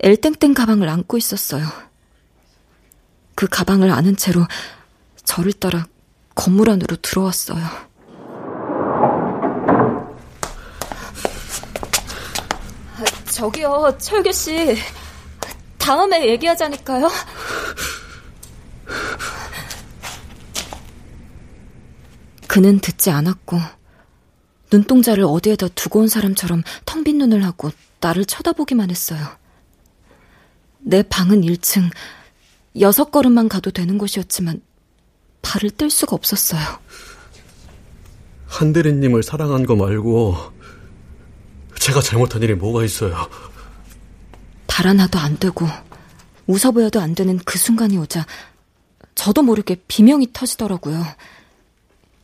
[0.00, 1.66] 엘땡땡 가방을 안고 있었어요.
[3.34, 4.46] 그 가방을 아는 채로
[5.24, 5.86] 저를 따라
[6.34, 7.64] 건물 안으로 들어왔어요.
[13.32, 14.76] 저기요, 철규 씨.
[15.78, 17.08] 다음에 얘기하자니까요.
[22.48, 23.77] 그는 듣지 않았고
[24.72, 29.20] 눈동자를 어디에다 두고 온 사람처럼 텅 빈 눈을 하고 나를 쳐다보기만 했어요.
[30.80, 31.90] 내 방은 1층,
[32.80, 34.60] 여섯 걸음만 가도 되는 곳이었지만
[35.42, 36.60] 발을 뗄 수가 없었어요.
[38.46, 40.36] 한대리님을 사랑한 거 말고
[41.78, 43.14] 제가 잘못한 일이 뭐가 있어요?
[44.66, 45.66] 달 하나도 안 되고
[46.46, 48.26] 웃어 보여도 안 되는 그 순간이 오자
[49.14, 51.04] 저도 모르게 비명이 터지더라고요.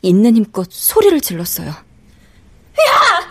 [0.02, 1.74] 있는 힘껏 소리를 질렀어요.
[2.86, 3.28] 야!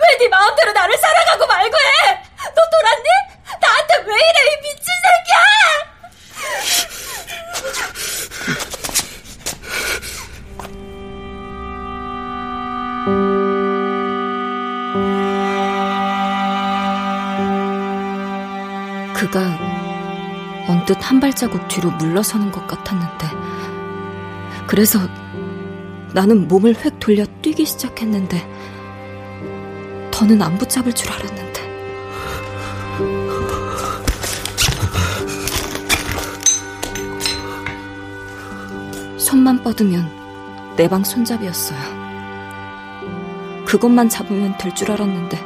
[0.00, 2.22] 왜 네 마음대로 나를 사랑하고 말고 해?
[2.54, 3.08] 너 돌았니?
[3.60, 6.56] 나한테 왜 이래 이 미친 새끼야!
[19.14, 19.40] 그가
[20.68, 23.26] 언뜻 한 발자국 뒤로 물러서는 것 같았는데
[24.66, 24.98] 그래서
[26.12, 28.38] 나는 몸을 획 돌려 뛰기 시작했는데
[30.16, 31.66] 더는 안 붙잡을 줄 알았는데
[39.18, 40.10] 손만 뻗으면
[40.76, 41.78] 내 방 손잡이였어요.
[43.66, 45.38] 그것만 잡으면 될 줄 알았는데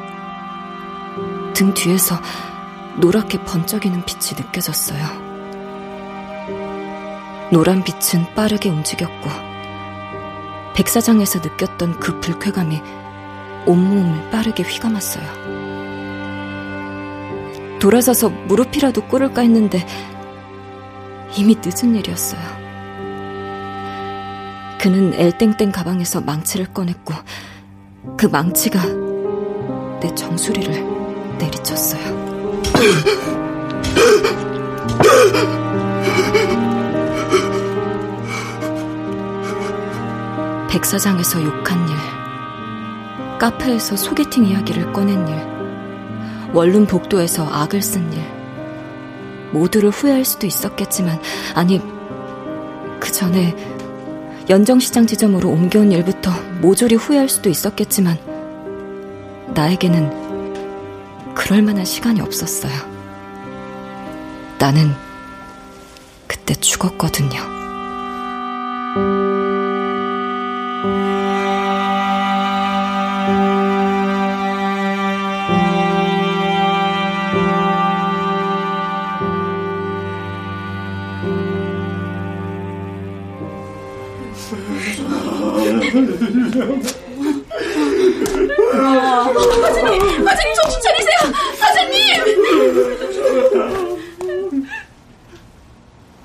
[1.55, 2.17] 등 뒤에서
[2.99, 5.31] 노랗게 번쩍이는 빛이 느껴졌어요.
[7.53, 9.31] 노란 빛은 빠르게 움직였고
[10.75, 12.81] 백사장에서 느꼈던 그 불쾌감이
[13.67, 15.51] 온몸을 빠르게 휘감았어요.
[17.79, 19.87] 돌아서서 무릎이라도 꿇을까 했는데
[21.37, 22.41] 이미 늦은 일이었어요.
[24.81, 27.15] 그는 엘땡땡 가방에서 망치를 꺼냈고
[28.17, 28.81] 그 망치가
[30.01, 30.73] 내 정수리를
[31.39, 32.21] 내리쳤어요.
[40.71, 41.97] 백사장에서 욕한 일,
[43.41, 45.35] 카페에서 소개팅 이야기를 꺼낸 일,
[46.53, 48.23] 원룸 복도에서 악을 쓴 일,
[49.51, 51.19] 모두를 후회할 수도 있었겠지만,
[51.55, 51.81] 아니,
[53.01, 53.57] 그 전에
[54.51, 58.19] 연정시장 지점으로 옮겨온 일부터 모조리 후회할 수도 있었겠지만,
[59.55, 62.75] 나에게는 그럴 만한 시간이 없었어요.
[64.59, 64.93] 나는
[66.27, 67.60] 그때 죽었거든요.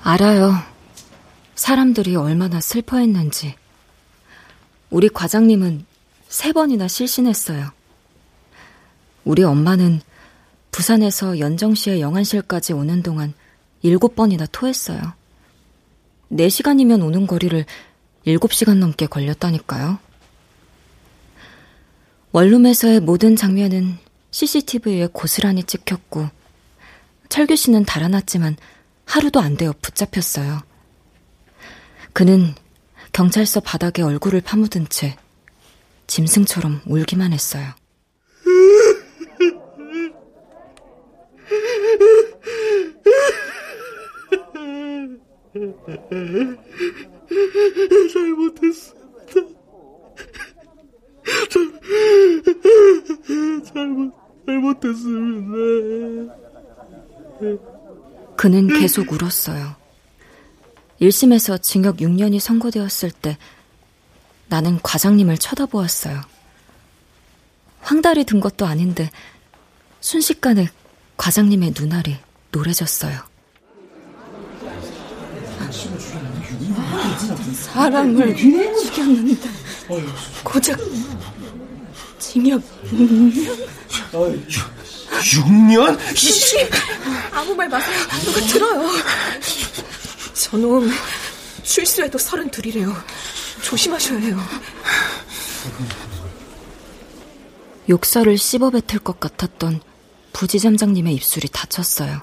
[0.08, 0.54] 알아요.
[1.56, 3.56] 사람들이 얼마나 슬퍼했는지.
[4.88, 5.84] 우리 과장님은
[6.28, 7.72] 세 번이나 실신했어요.
[9.24, 10.00] 우리 엄마는
[10.70, 13.34] 부산에서 연정시의 영안실까지 오는 동안
[13.82, 15.00] 일곱 번이나 토했어요.
[16.28, 17.64] 네 시간이면 오는 거리를
[18.26, 19.98] 일곱 시간 넘게 걸렸다니까요.
[22.30, 23.98] 원룸에서의 모든 장면은
[24.30, 26.28] CCTV에 고스란히 찍혔고,
[27.28, 28.56] 철규 씨는 달아났지만
[29.06, 30.60] 하루도 안 되어 붙잡혔어요.
[32.12, 32.54] 그는
[33.12, 35.16] 경찰서 바닥에 얼굴을 파묻은 채
[36.06, 37.72] 짐승처럼 울기만 했어요.
[48.12, 48.96] 잘못했습니다.
[53.72, 54.12] 잘못,
[54.46, 56.36] 잘못했습니다.
[58.36, 59.76] 그는 계속 울었어요.
[61.00, 63.36] 1심에서 징역 6년이 선고되었을 때
[64.48, 66.20] 나는 과장님을 쳐다보았어요.
[67.80, 69.10] 황달이 든 것도 아닌데
[70.00, 70.68] 순식간에
[71.16, 72.16] 과장님의 눈알이
[72.52, 73.20] 노래졌어요.
[77.54, 79.48] 사랑을 죽였는데
[80.44, 80.78] 고작
[82.18, 83.66] 징역 6년?
[85.20, 85.98] 6년?
[87.32, 87.98] 아무 말 마세요.
[88.24, 88.90] 누가 들어요.
[90.34, 90.90] 저놈
[91.62, 92.94] 실수해도 서른 둘이래요.
[93.62, 94.38] 조심하셔야 해요.
[97.88, 99.80] 욕설을 씹어뱉을 것 같았던
[100.32, 102.22] 부지점장님의 입술이 닫혔어요.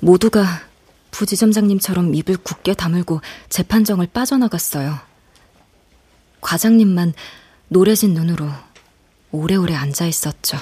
[0.00, 0.62] 모두가
[1.10, 4.98] 부지점장님처럼 입을 굳게 다물고 재판정을 빠져나갔어요.
[6.40, 7.14] 과장님만
[7.68, 8.48] 노래진 눈으로
[9.30, 10.58] 오래오래 앉아 있었죠.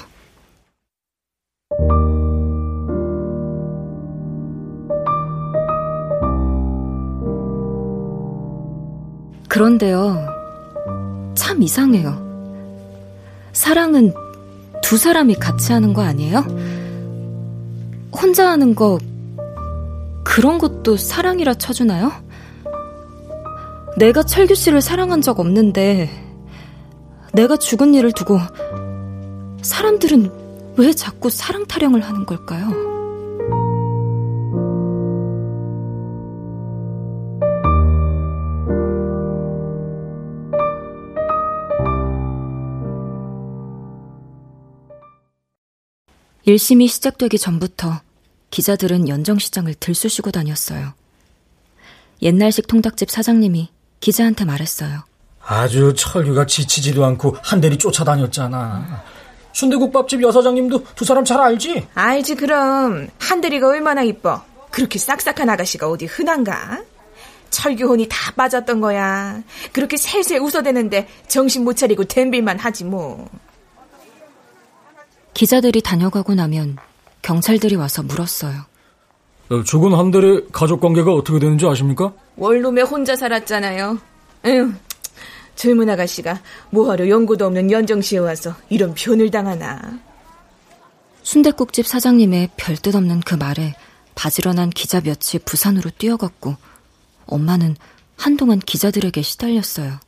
[9.56, 12.14] 그런데요, 참 이상해요.
[13.54, 14.12] 사랑은
[14.82, 16.40] 두 사람이 같이 하는 거 아니에요?
[18.12, 18.98] 혼자 하는 거,
[20.24, 22.12] 그런 것도 사랑이라 쳐주나요?
[23.96, 26.10] 내가 철규 씨를 사랑한 적 없는데,
[27.32, 28.38] 내가 죽은 일을 두고,
[29.62, 32.95] 사람들은 왜 자꾸 사랑 타령을 하는 걸까요?
[46.46, 48.00] 1심이 시작되기 전부터
[48.50, 50.94] 기자들은 연정시장을 들쑤시고 다녔어요.
[52.22, 53.70] 옛날식 통닭집 사장님이
[54.00, 55.02] 기자한테 말했어요.
[55.42, 59.02] 아주 철규가 지치지도 않고 한 대리 쫓아다녔잖아.
[59.52, 61.88] 순대국밥집 여사장님도 두 사람 잘 알지?
[61.94, 64.42] 알지 그럼 한대리가 얼마나 이뻐.
[64.70, 66.82] 그렇게 싹싹한 아가씨가 어디 흔한가?
[67.50, 69.42] 철규혼이 다 빠졌던 거야.
[69.72, 73.28] 그렇게 살살 웃어대는데 정신 못 차리고 댐빌만 하지 뭐.
[75.36, 76.78] 기자들이 다녀가고 나면
[77.20, 78.62] 경찰들이 와서 물었어요.
[79.50, 82.14] 어, 죽은 한달의 가족 관계가 어떻게 되는지 아십니까?
[82.36, 83.98] 원룸에 혼자 살았잖아요.
[84.46, 84.72] 에휴,
[85.54, 90.00] 젊은 아가씨가 뭐하러 연고도 없는 연정시에 와서 이런 변을 당하나.
[91.22, 93.74] 순대국집 사장님의 별뜻 없는 그 말에
[94.14, 96.56] 바지런한 기자 몇이 부산으로 뛰어갔고
[97.26, 97.76] 엄마는
[98.16, 100.00] 한동안 기자들에게 시달렸어요.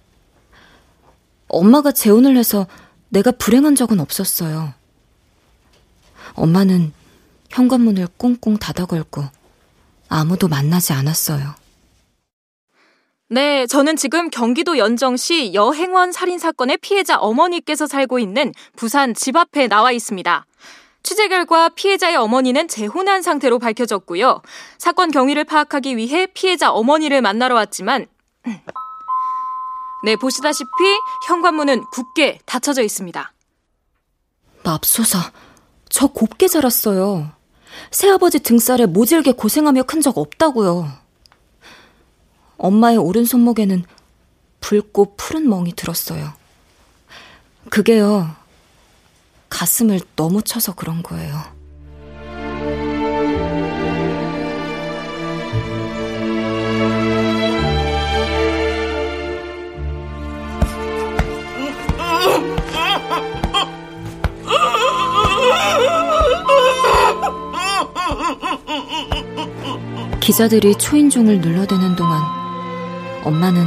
[1.49, 2.67] 엄마가 재혼을 해서
[3.11, 4.78] 내가 불행한 적은 없었어요.
[6.39, 6.93] 엄마는
[7.51, 9.25] 현관문을 꽁꽁 닫아 걸고
[10.09, 11.55] 아무도 만나지 않았어요.
[13.31, 19.69] 네, 저는 지금 경기도 연정시 여행원 살인 사건의 피해자 어머니께서 살고 있는 부산 집 앞에
[19.69, 20.47] 나와 있습니다.
[21.03, 24.43] 취재 결과 피해자의 어머니는 재혼한 상태로 밝혀졌고요.
[24.79, 28.07] 사건 경위를 파악하기 위해 피해자 어머니를 만나러 왔지만
[30.05, 30.69] 네, 보시다시피
[31.27, 33.33] 현관문은 굳게 닫혀져 있습니다.
[34.65, 35.33] 맙소사.
[35.89, 37.31] 저 곱게 자랐어요.
[37.91, 40.91] 새아버지 등살에 모질게 고생하며 큰 적 없다고요.
[42.57, 43.85] 엄마의 오른 손목에는
[44.61, 46.33] 붉고 푸른 멍이 들었어요.
[47.71, 48.35] 그게요,
[49.49, 51.41] 가슴을 너무 쳐서 그런 거예요.
[70.29, 72.21] 기자들이 초인종을 눌러대는 동안
[73.25, 73.65] 엄마는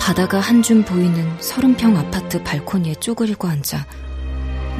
[0.00, 3.86] 바다가 한 줌 보이는 서른 평 아파트 발코니에 쪼그리고 앉아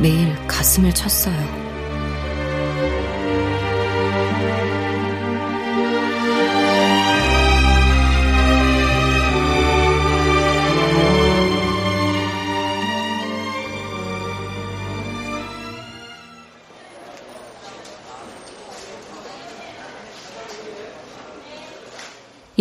[0.00, 1.61] 매일 가슴을 쳤어요.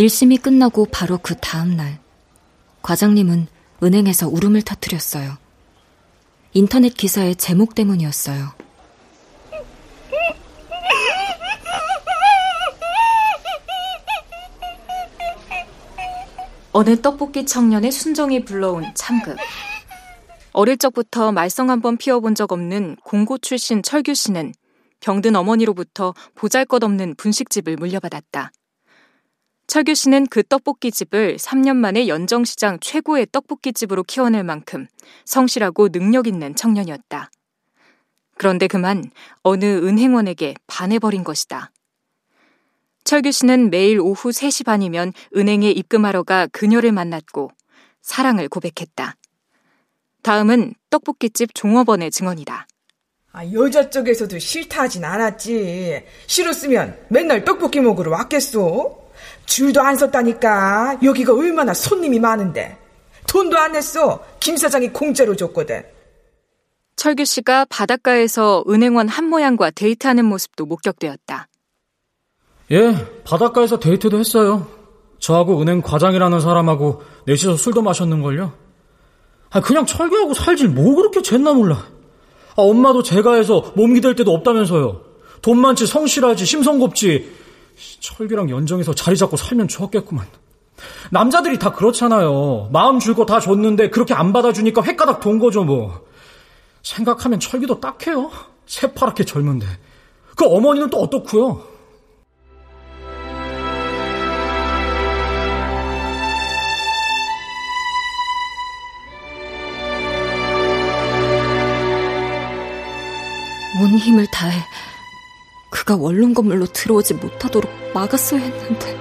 [0.02, 2.00] 1심이 끝나고 바로 그 다음 날,
[2.82, 3.46] 과장님은
[3.84, 5.38] 은행에서 울음을 터뜨렸어요.
[6.54, 8.52] 인터넷 기사의 제목 때문이었어요.
[16.72, 19.38] 어느 떡볶이 청년의 순정이 불러온 참극.
[20.54, 24.54] 어릴 적부터 말썽 한번 피워본 적 없는 공고 출신 철규 씨는
[25.00, 28.52] 병든 어머니로부터 보잘 것 없는 분식집을 물려받았다.
[29.72, 34.86] 철규 씨는 그 떡볶이집을 3년 만에 연정시장 최고의 떡볶이집으로 키워낼 만큼
[35.24, 37.32] 성실하고 능력 있는 청년이었다.
[38.36, 39.10] 그런데 그만
[39.44, 41.72] 어느 은행원에게 반해버린 것이다.
[43.06, 47.50] 철규 씨는 매일 오후 3시 반이면 은행에 입금하러 가 그녀를 만났고
[48.02, 49.16] 사랑을 고백했다.
[50.22, 52.68] 다음은 떡볶이집 종업원의 증언이다.
[53.32, 56.04] 아, 여자 쪽에서도 싫다 하진 않았지.
[56.28, 59.01] 싫었으면 맨날 떡볶이 먹으러 왔겠소?
[59.46, 61.00] 줄도 안 섰다니까.
[61.04, 62.78] 여기가 얼마나 손님이 많은데.
[63.28, 64.24] 돈도 안 냈어.
[64.40, 65.84] 김 사장이 공짜로 줬거든.
[66.96, 71.48] 철규 씨가 바닷가에서 은행원 한 모양과 데이트하는 모습도 목격되었다.
[72.72, 74.68] 예, 바닷가에서 데이트도 했어요.
[75.20, 78.54] 저하고 은행 과장이라는 사람하고 넷이서 술도 마셨는걸요.
[79.52, 81.76] 아, 그냥 철교하고 살질 뭐 그렇게 쟀나 몰라.
[81.76, 85.02] 아, 엄마도 제가 해서 몸 기댈 때도 없다면서요.
[85.42, 87.41] 돈 많지, 성실하지, 심성곱지.
[88.00, 90.26] 철규랑 연정에서 자리 잡고 살면 좋았겠구만.
[91.12, 92.70] 남자들이 다 그렇잖아요.
[92.72, 96.02] 마음 줄 거 다 줬는데 그렇게 안 받아주니까 횟가닥 돈 거죠, 뭐.
[96.84, 98.32] 생각하면 철기도 딱해요.
[98.66, 99.68] 새파랗게 젊은데.
[100.36, 101.64] 그 어머니는 또 어떻고요?
[113.82, 114.62] 온 힘을 다해
[115.72, 118.96] 그가 원룸 건물로 들어오지 못하도록 막았어야 했는데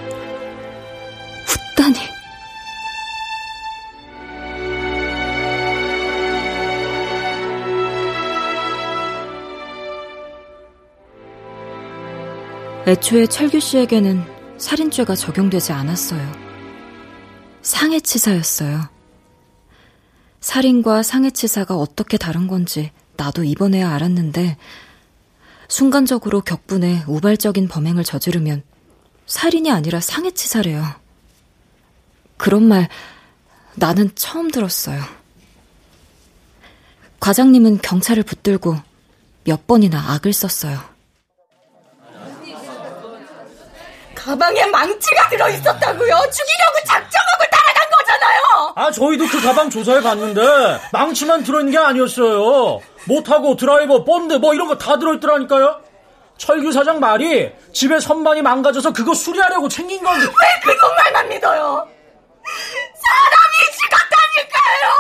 [1.75, 1.99] 웃다니
[12.87, 14.25] 애초에 철규 씨에게는
[14.57, 16.21] 살인죄가 적용되지 않았어요.
[17.63, 18.89] 상해치사였어요.
[20.41, 24.57] 살인과 상해치사가 어떻게 다른 건지 나도 이번에야 알았는데
[25.71, 28.65] 순간적으로 격분해 우발적인 범행을 저지르면
[29.27, 30.85] 살인이 아니라 상해치사래요.
[32.37, 32.89] 그런 말
[33.77, 35.01] 나는 처음 들었어요.
[37.21, 38.77] 과장님은 경찰을 붙들고
[39.45, 40.81] 몇 번이나 악을 썼어요.
[44.17, 46.15] 가방에 망치가 들어있었다고요.
[46.31, 47.40] 죽이려고 거잖
[48.75, 50.41] 아, 저희도 그 가방 조사해 봤는데
[50.93, 52.81] 망치만 들어있는 게 아니었어요.
[53.07, 55.81] 못하고 드라이버, 본드 뭐 이런 거 다 들어있더라니까요.
[56.39, 61.87] 철규 사장 말이 집에 선반이 망가져서 그거 수리하려고 챙긴 건데 왜 그놈 말만 믿어요?
[63.03, 64.91] 사람이 죽었다니까요.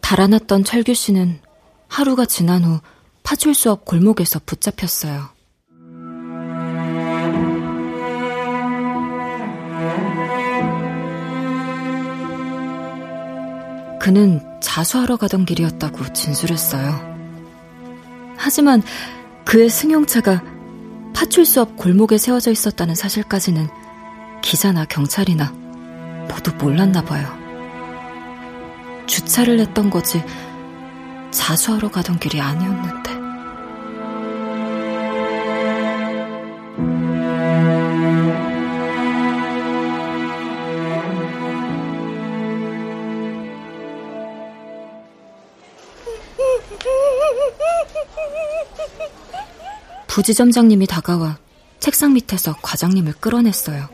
[0.00, 1.40] 달아났던 철규 씨는
[1.88, 2.80] 하루가 지난 후
[3.22, 5.28] 파출소 앞 골목에서 붙잡혔어요.
[14.00, 17.12] 그는 자수하러 가던 길이었다고 진술했어요.
[18.36, 18.82] 하지만
[19.44, 20.42] 그의 승용차가
[21.14, 23.68] 파출소 앞 골목에 세워져 있었다는 사실까지는
[24.42, 25.52] 기자나 경찰이나
[26.28, 27.28] 모두 몰랐나 봐요.
[29.06, 30.22] 주차를 했던 거지
[31.30, 33.01] 자수하러 가던 길이 아니었는데.
[50.06, 51.38] 부지점장님이 다가와
[51.80, 53.88] 책상 밑에서 과장님을 끌어냈어요.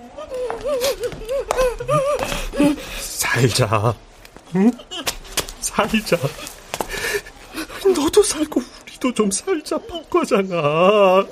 [2.98, 3.94] 살자.
[4.56, 4.70] 응?
[5.60, 6.16] 살자.
[7.94, 11.24] 너도 살고 우리도 좀 살자, 박 과장아.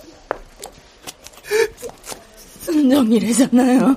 [2.63, 3.97] 순정이래잖아요.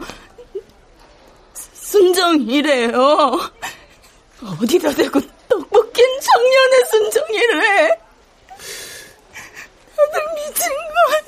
[1.54, 3.40] 순정이래요.
[4.62, 5.22] 어디다 대고
[7.30, 8.00] 청년의 순정이래.
[9.96, 11.20] 다들 미친 거야.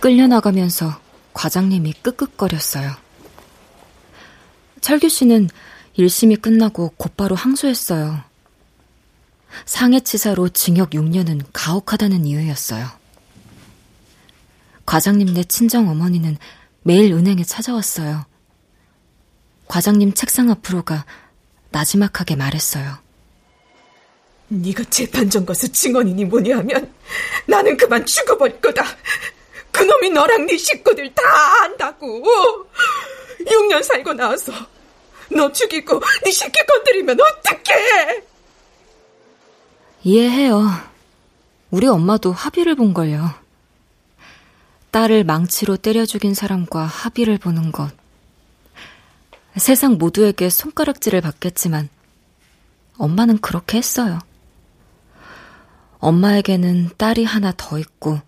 [0.00, 1.00] 끌려나가면서
[1.32, 2.92] 과장님이 끄끄거렸어요.
[4.80, 5.48] 철규 씨는
[5.96, 8.20] 1심이 끝나고 곧바로 항소했어요.
[9.64, 12.86] 상해치사로 징역 6년은 가혹하다는 이유였어요.
[14.84, 16.36] 과장님 네 친정 어머니는
[16.84, 18.26] 매일 은행에 찾아왔어요.
[19.68, 21.04] 과장님 책상 앞으로 가
[21.70, 22.98] 나지막하게 말했어요.
[24.48, 26.92] 네가 재판정 가서 증언이니 뭐니 하면
[27.46, 28.84] 나는 그만 죽어버릴 거다.
[29.72, 31.22] 그놈이 너랑 네 식구들 다
[31.62, 32.22] 안다고.
[33.40, 34.52] 6년 살고 나와서
[35.30, 38.22] 너 죽이고 네 새끼 건드리면 어떡해?
[40.04, 40.68] 이해해요.
[41.70, 43.43] 우리 엄마도 합의를 본걸요.
[44.94, 47.90] 딸을 망치로 때려 죽인 사람과 합의를 보는 것.
[49.56, 51.88] 세상 모두에게 손가락질을 받겠지만
[52.96, 54.20] 엄마는 그렇게 했어요.
[55.98, 58.20] 엄마에게는 딸이 하나 더 있고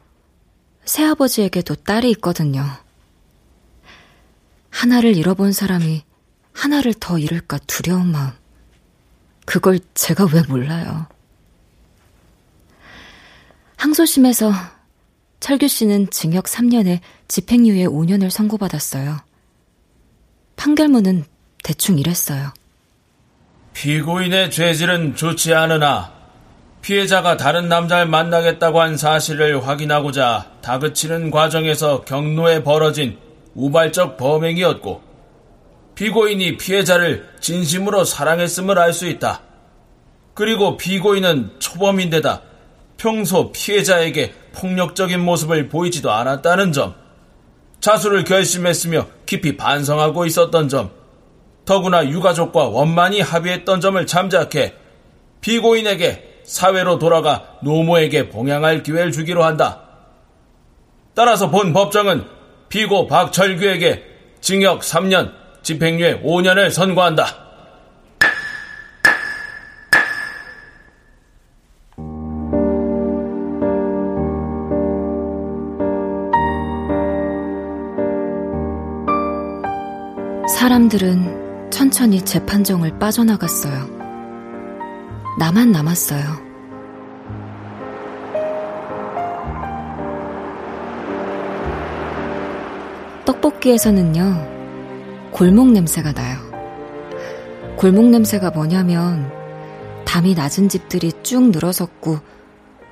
[0.85, 2.67] 새아버지에게도 딸이 있거든요.
[4.71, 6.03] 하나를 잃어본 사람이
[6.53, 8.33] 하나를 더 잃을까 두려운 마음.
[9.45, 11.07] 그걸 제가 왜 몰라요.
[13.77, 14.76] 항소심에서
[15.41, 19.19] 철규 씨는 징역 3년에 집행유예 5년을 선고받았어요.
[20.57, 21.25] 판결문은
[21.63, 22.53] 대충 이랬어요.
[23.75, 26.13] 피고인의 죄질은 좋지 않으나
[26.81, 33.19] 피해자가 다른 남자를 만나겠다고 한 사실을 확인하고자 다그치는 과정에서 경로에 벌어진
[33.55, 35.03] 우발적 범행이었고
[35.97, 39.43] 피고인이 피해자를 진심으로 사랑했음을 알 수 있다.
[40.35, 42.43] 그리고 피고인은 초범인데다
[42.99, 46.95] 평소 피해자에게 폭력적인 모습을 보이지도 않았다는 점,
[47.81, 50.91] 자수를 결심했으며 깊이 반성하고 있었던 점,
[51.65, 54.75] 더구나 유가족과 원만히 합의했던 점을 참작해
[55.41, 59.83] 피고인에게 사회로 돌아가 노모에게 봉양할 기회를 주기로 한다.
[61.15, 62.25] 따라서 본 법정은
[62.69, 64.05] 피고 박철규에게
[64.41, 65.33] 징역 3년,
[65.63, 67.46] 집행유예 5년을 선고한다.
[80.77, 83.89] 사람들은 천천히 재판정을 빠져나갔어요.
[85.39, 86.21] 나만 남았어요.
[93.25, 96.37] 떡볶이에서는요, 골목 냄새가 나요.
[97.79, 99.33] 골목 냄새가 뭐냐면,
[100.05, 102.19] 담이 낮은 집들이 쭉 늘어섰고,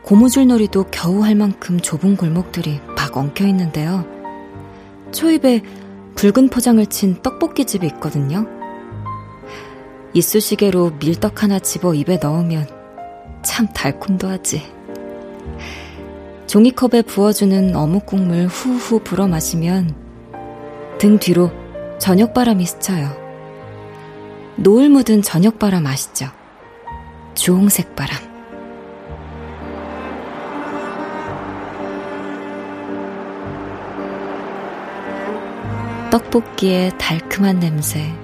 [0.04, 4.06] 고무줄놀이도 겨우 할 만큼 좁은 골목들이 막 엉켜 있는데요.
[5.12, 5.83] 초입에
[6.16, 8.46] 붉은 포장을 친 떡볶이 집이 있거든요.
[10.12, 12.68] 이쑤시개로 밀떡 하나 집어 입에 넣으면
[13.42, 14.62] 참 달콤도 하지.
[16.46, 19.94] 종이컵에 부어주는 어묵 국물 후후 불어 마시면
[20.98, 21.50] 등 뒤로
[21.98, 23.24] 저녁바람이 스쳐요.
[24.56, 26.26] 노을 묻은 저녁바람 아시죠?
[27.34, 28.33] 주홍색 바람.
[36.14, 38.14] 떡볶이의 달큼한 냄새.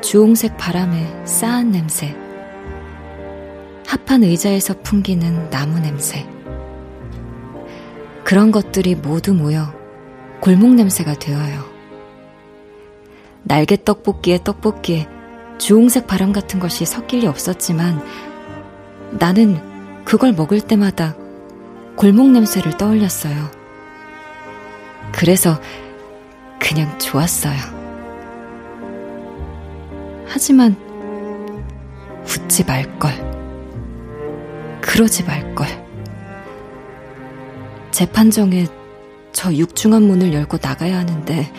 [0.00, 2.14] 주홍색 바람에 싸한 냄새,
[3.84, 6.24] 합한 의자에서 풍기는 나무 냄새.
[8.22, 9.74] 그런 것들이 모두 모여
[10.38, 11.64] 골목 냄새가 되어요.
[13.42, 15.08] 날개 떡볶이에 떡볶이에
[15.58, 18.00] 주홍색 바람 같은 것이 섞일 리 없었지만
[19.18, 21.16] 나는 그걸 먹을 때마다
[21.96, 23.50] 골목 냄새를 떠올렸어요.
[25.10, 25.60] 그래서
[26.62, 27.58] 그냥 좋았어요.
[30.26, 30.76] 하지만
[32.22, 33.32] 웃지 말걸.
[34.80, 35.66] 그러지 말걸.
[37.90, 38.66] 재판정에
[39.32, 41.52] 저 육중한 문을 열고 나가야 하는데,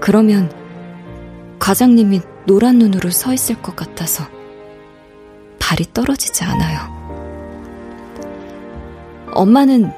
[0.00, 0.52] 그러면
[1.58, 4.24] 과장님이 노란 눈으로 서 있을 것 같아서
[5.58, 6.96] 발이 떨어지지 않아요.
[9.32, 9.92] 엄마는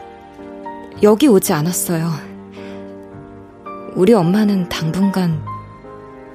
[1.03, 2.30] 여기 오지 않았어요.
[3.95, 5.45] 우리 엄마는 당분간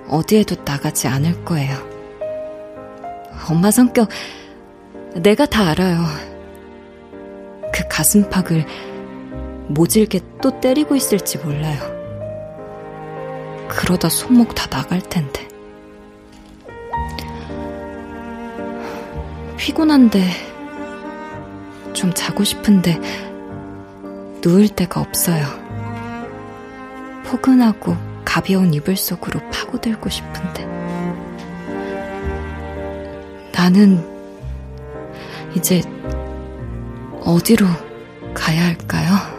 [0.08, 1.78] 어디에도 나가지 않을 거예요.
[3.50, 4.10] 엄마 성격
[5.16, 6.04] 내가 다 알아요.
[7.74, 8.66] 그 가슴팍을
[9.68, 11.80] 모질게 또 때리고 있을지 몰라요.
[13.68, 15.48] 그러다 손목 다 나갈 텐데.
[19.58, 20.22] 피곤한데,
[21.94, 23.00] 좀 자고 싶은데,
[24.44, 25.65] 누울 데가 없어요.
[27.26, 30.66] 포근하고 가벼운 이불 속으로 파고들고 싶은데.
[33.52, 34.04] 나는
[35.56, 35.82] 이제
[37.22, 37.66] 어디로
[38.34, 39.35] 가야 할까요?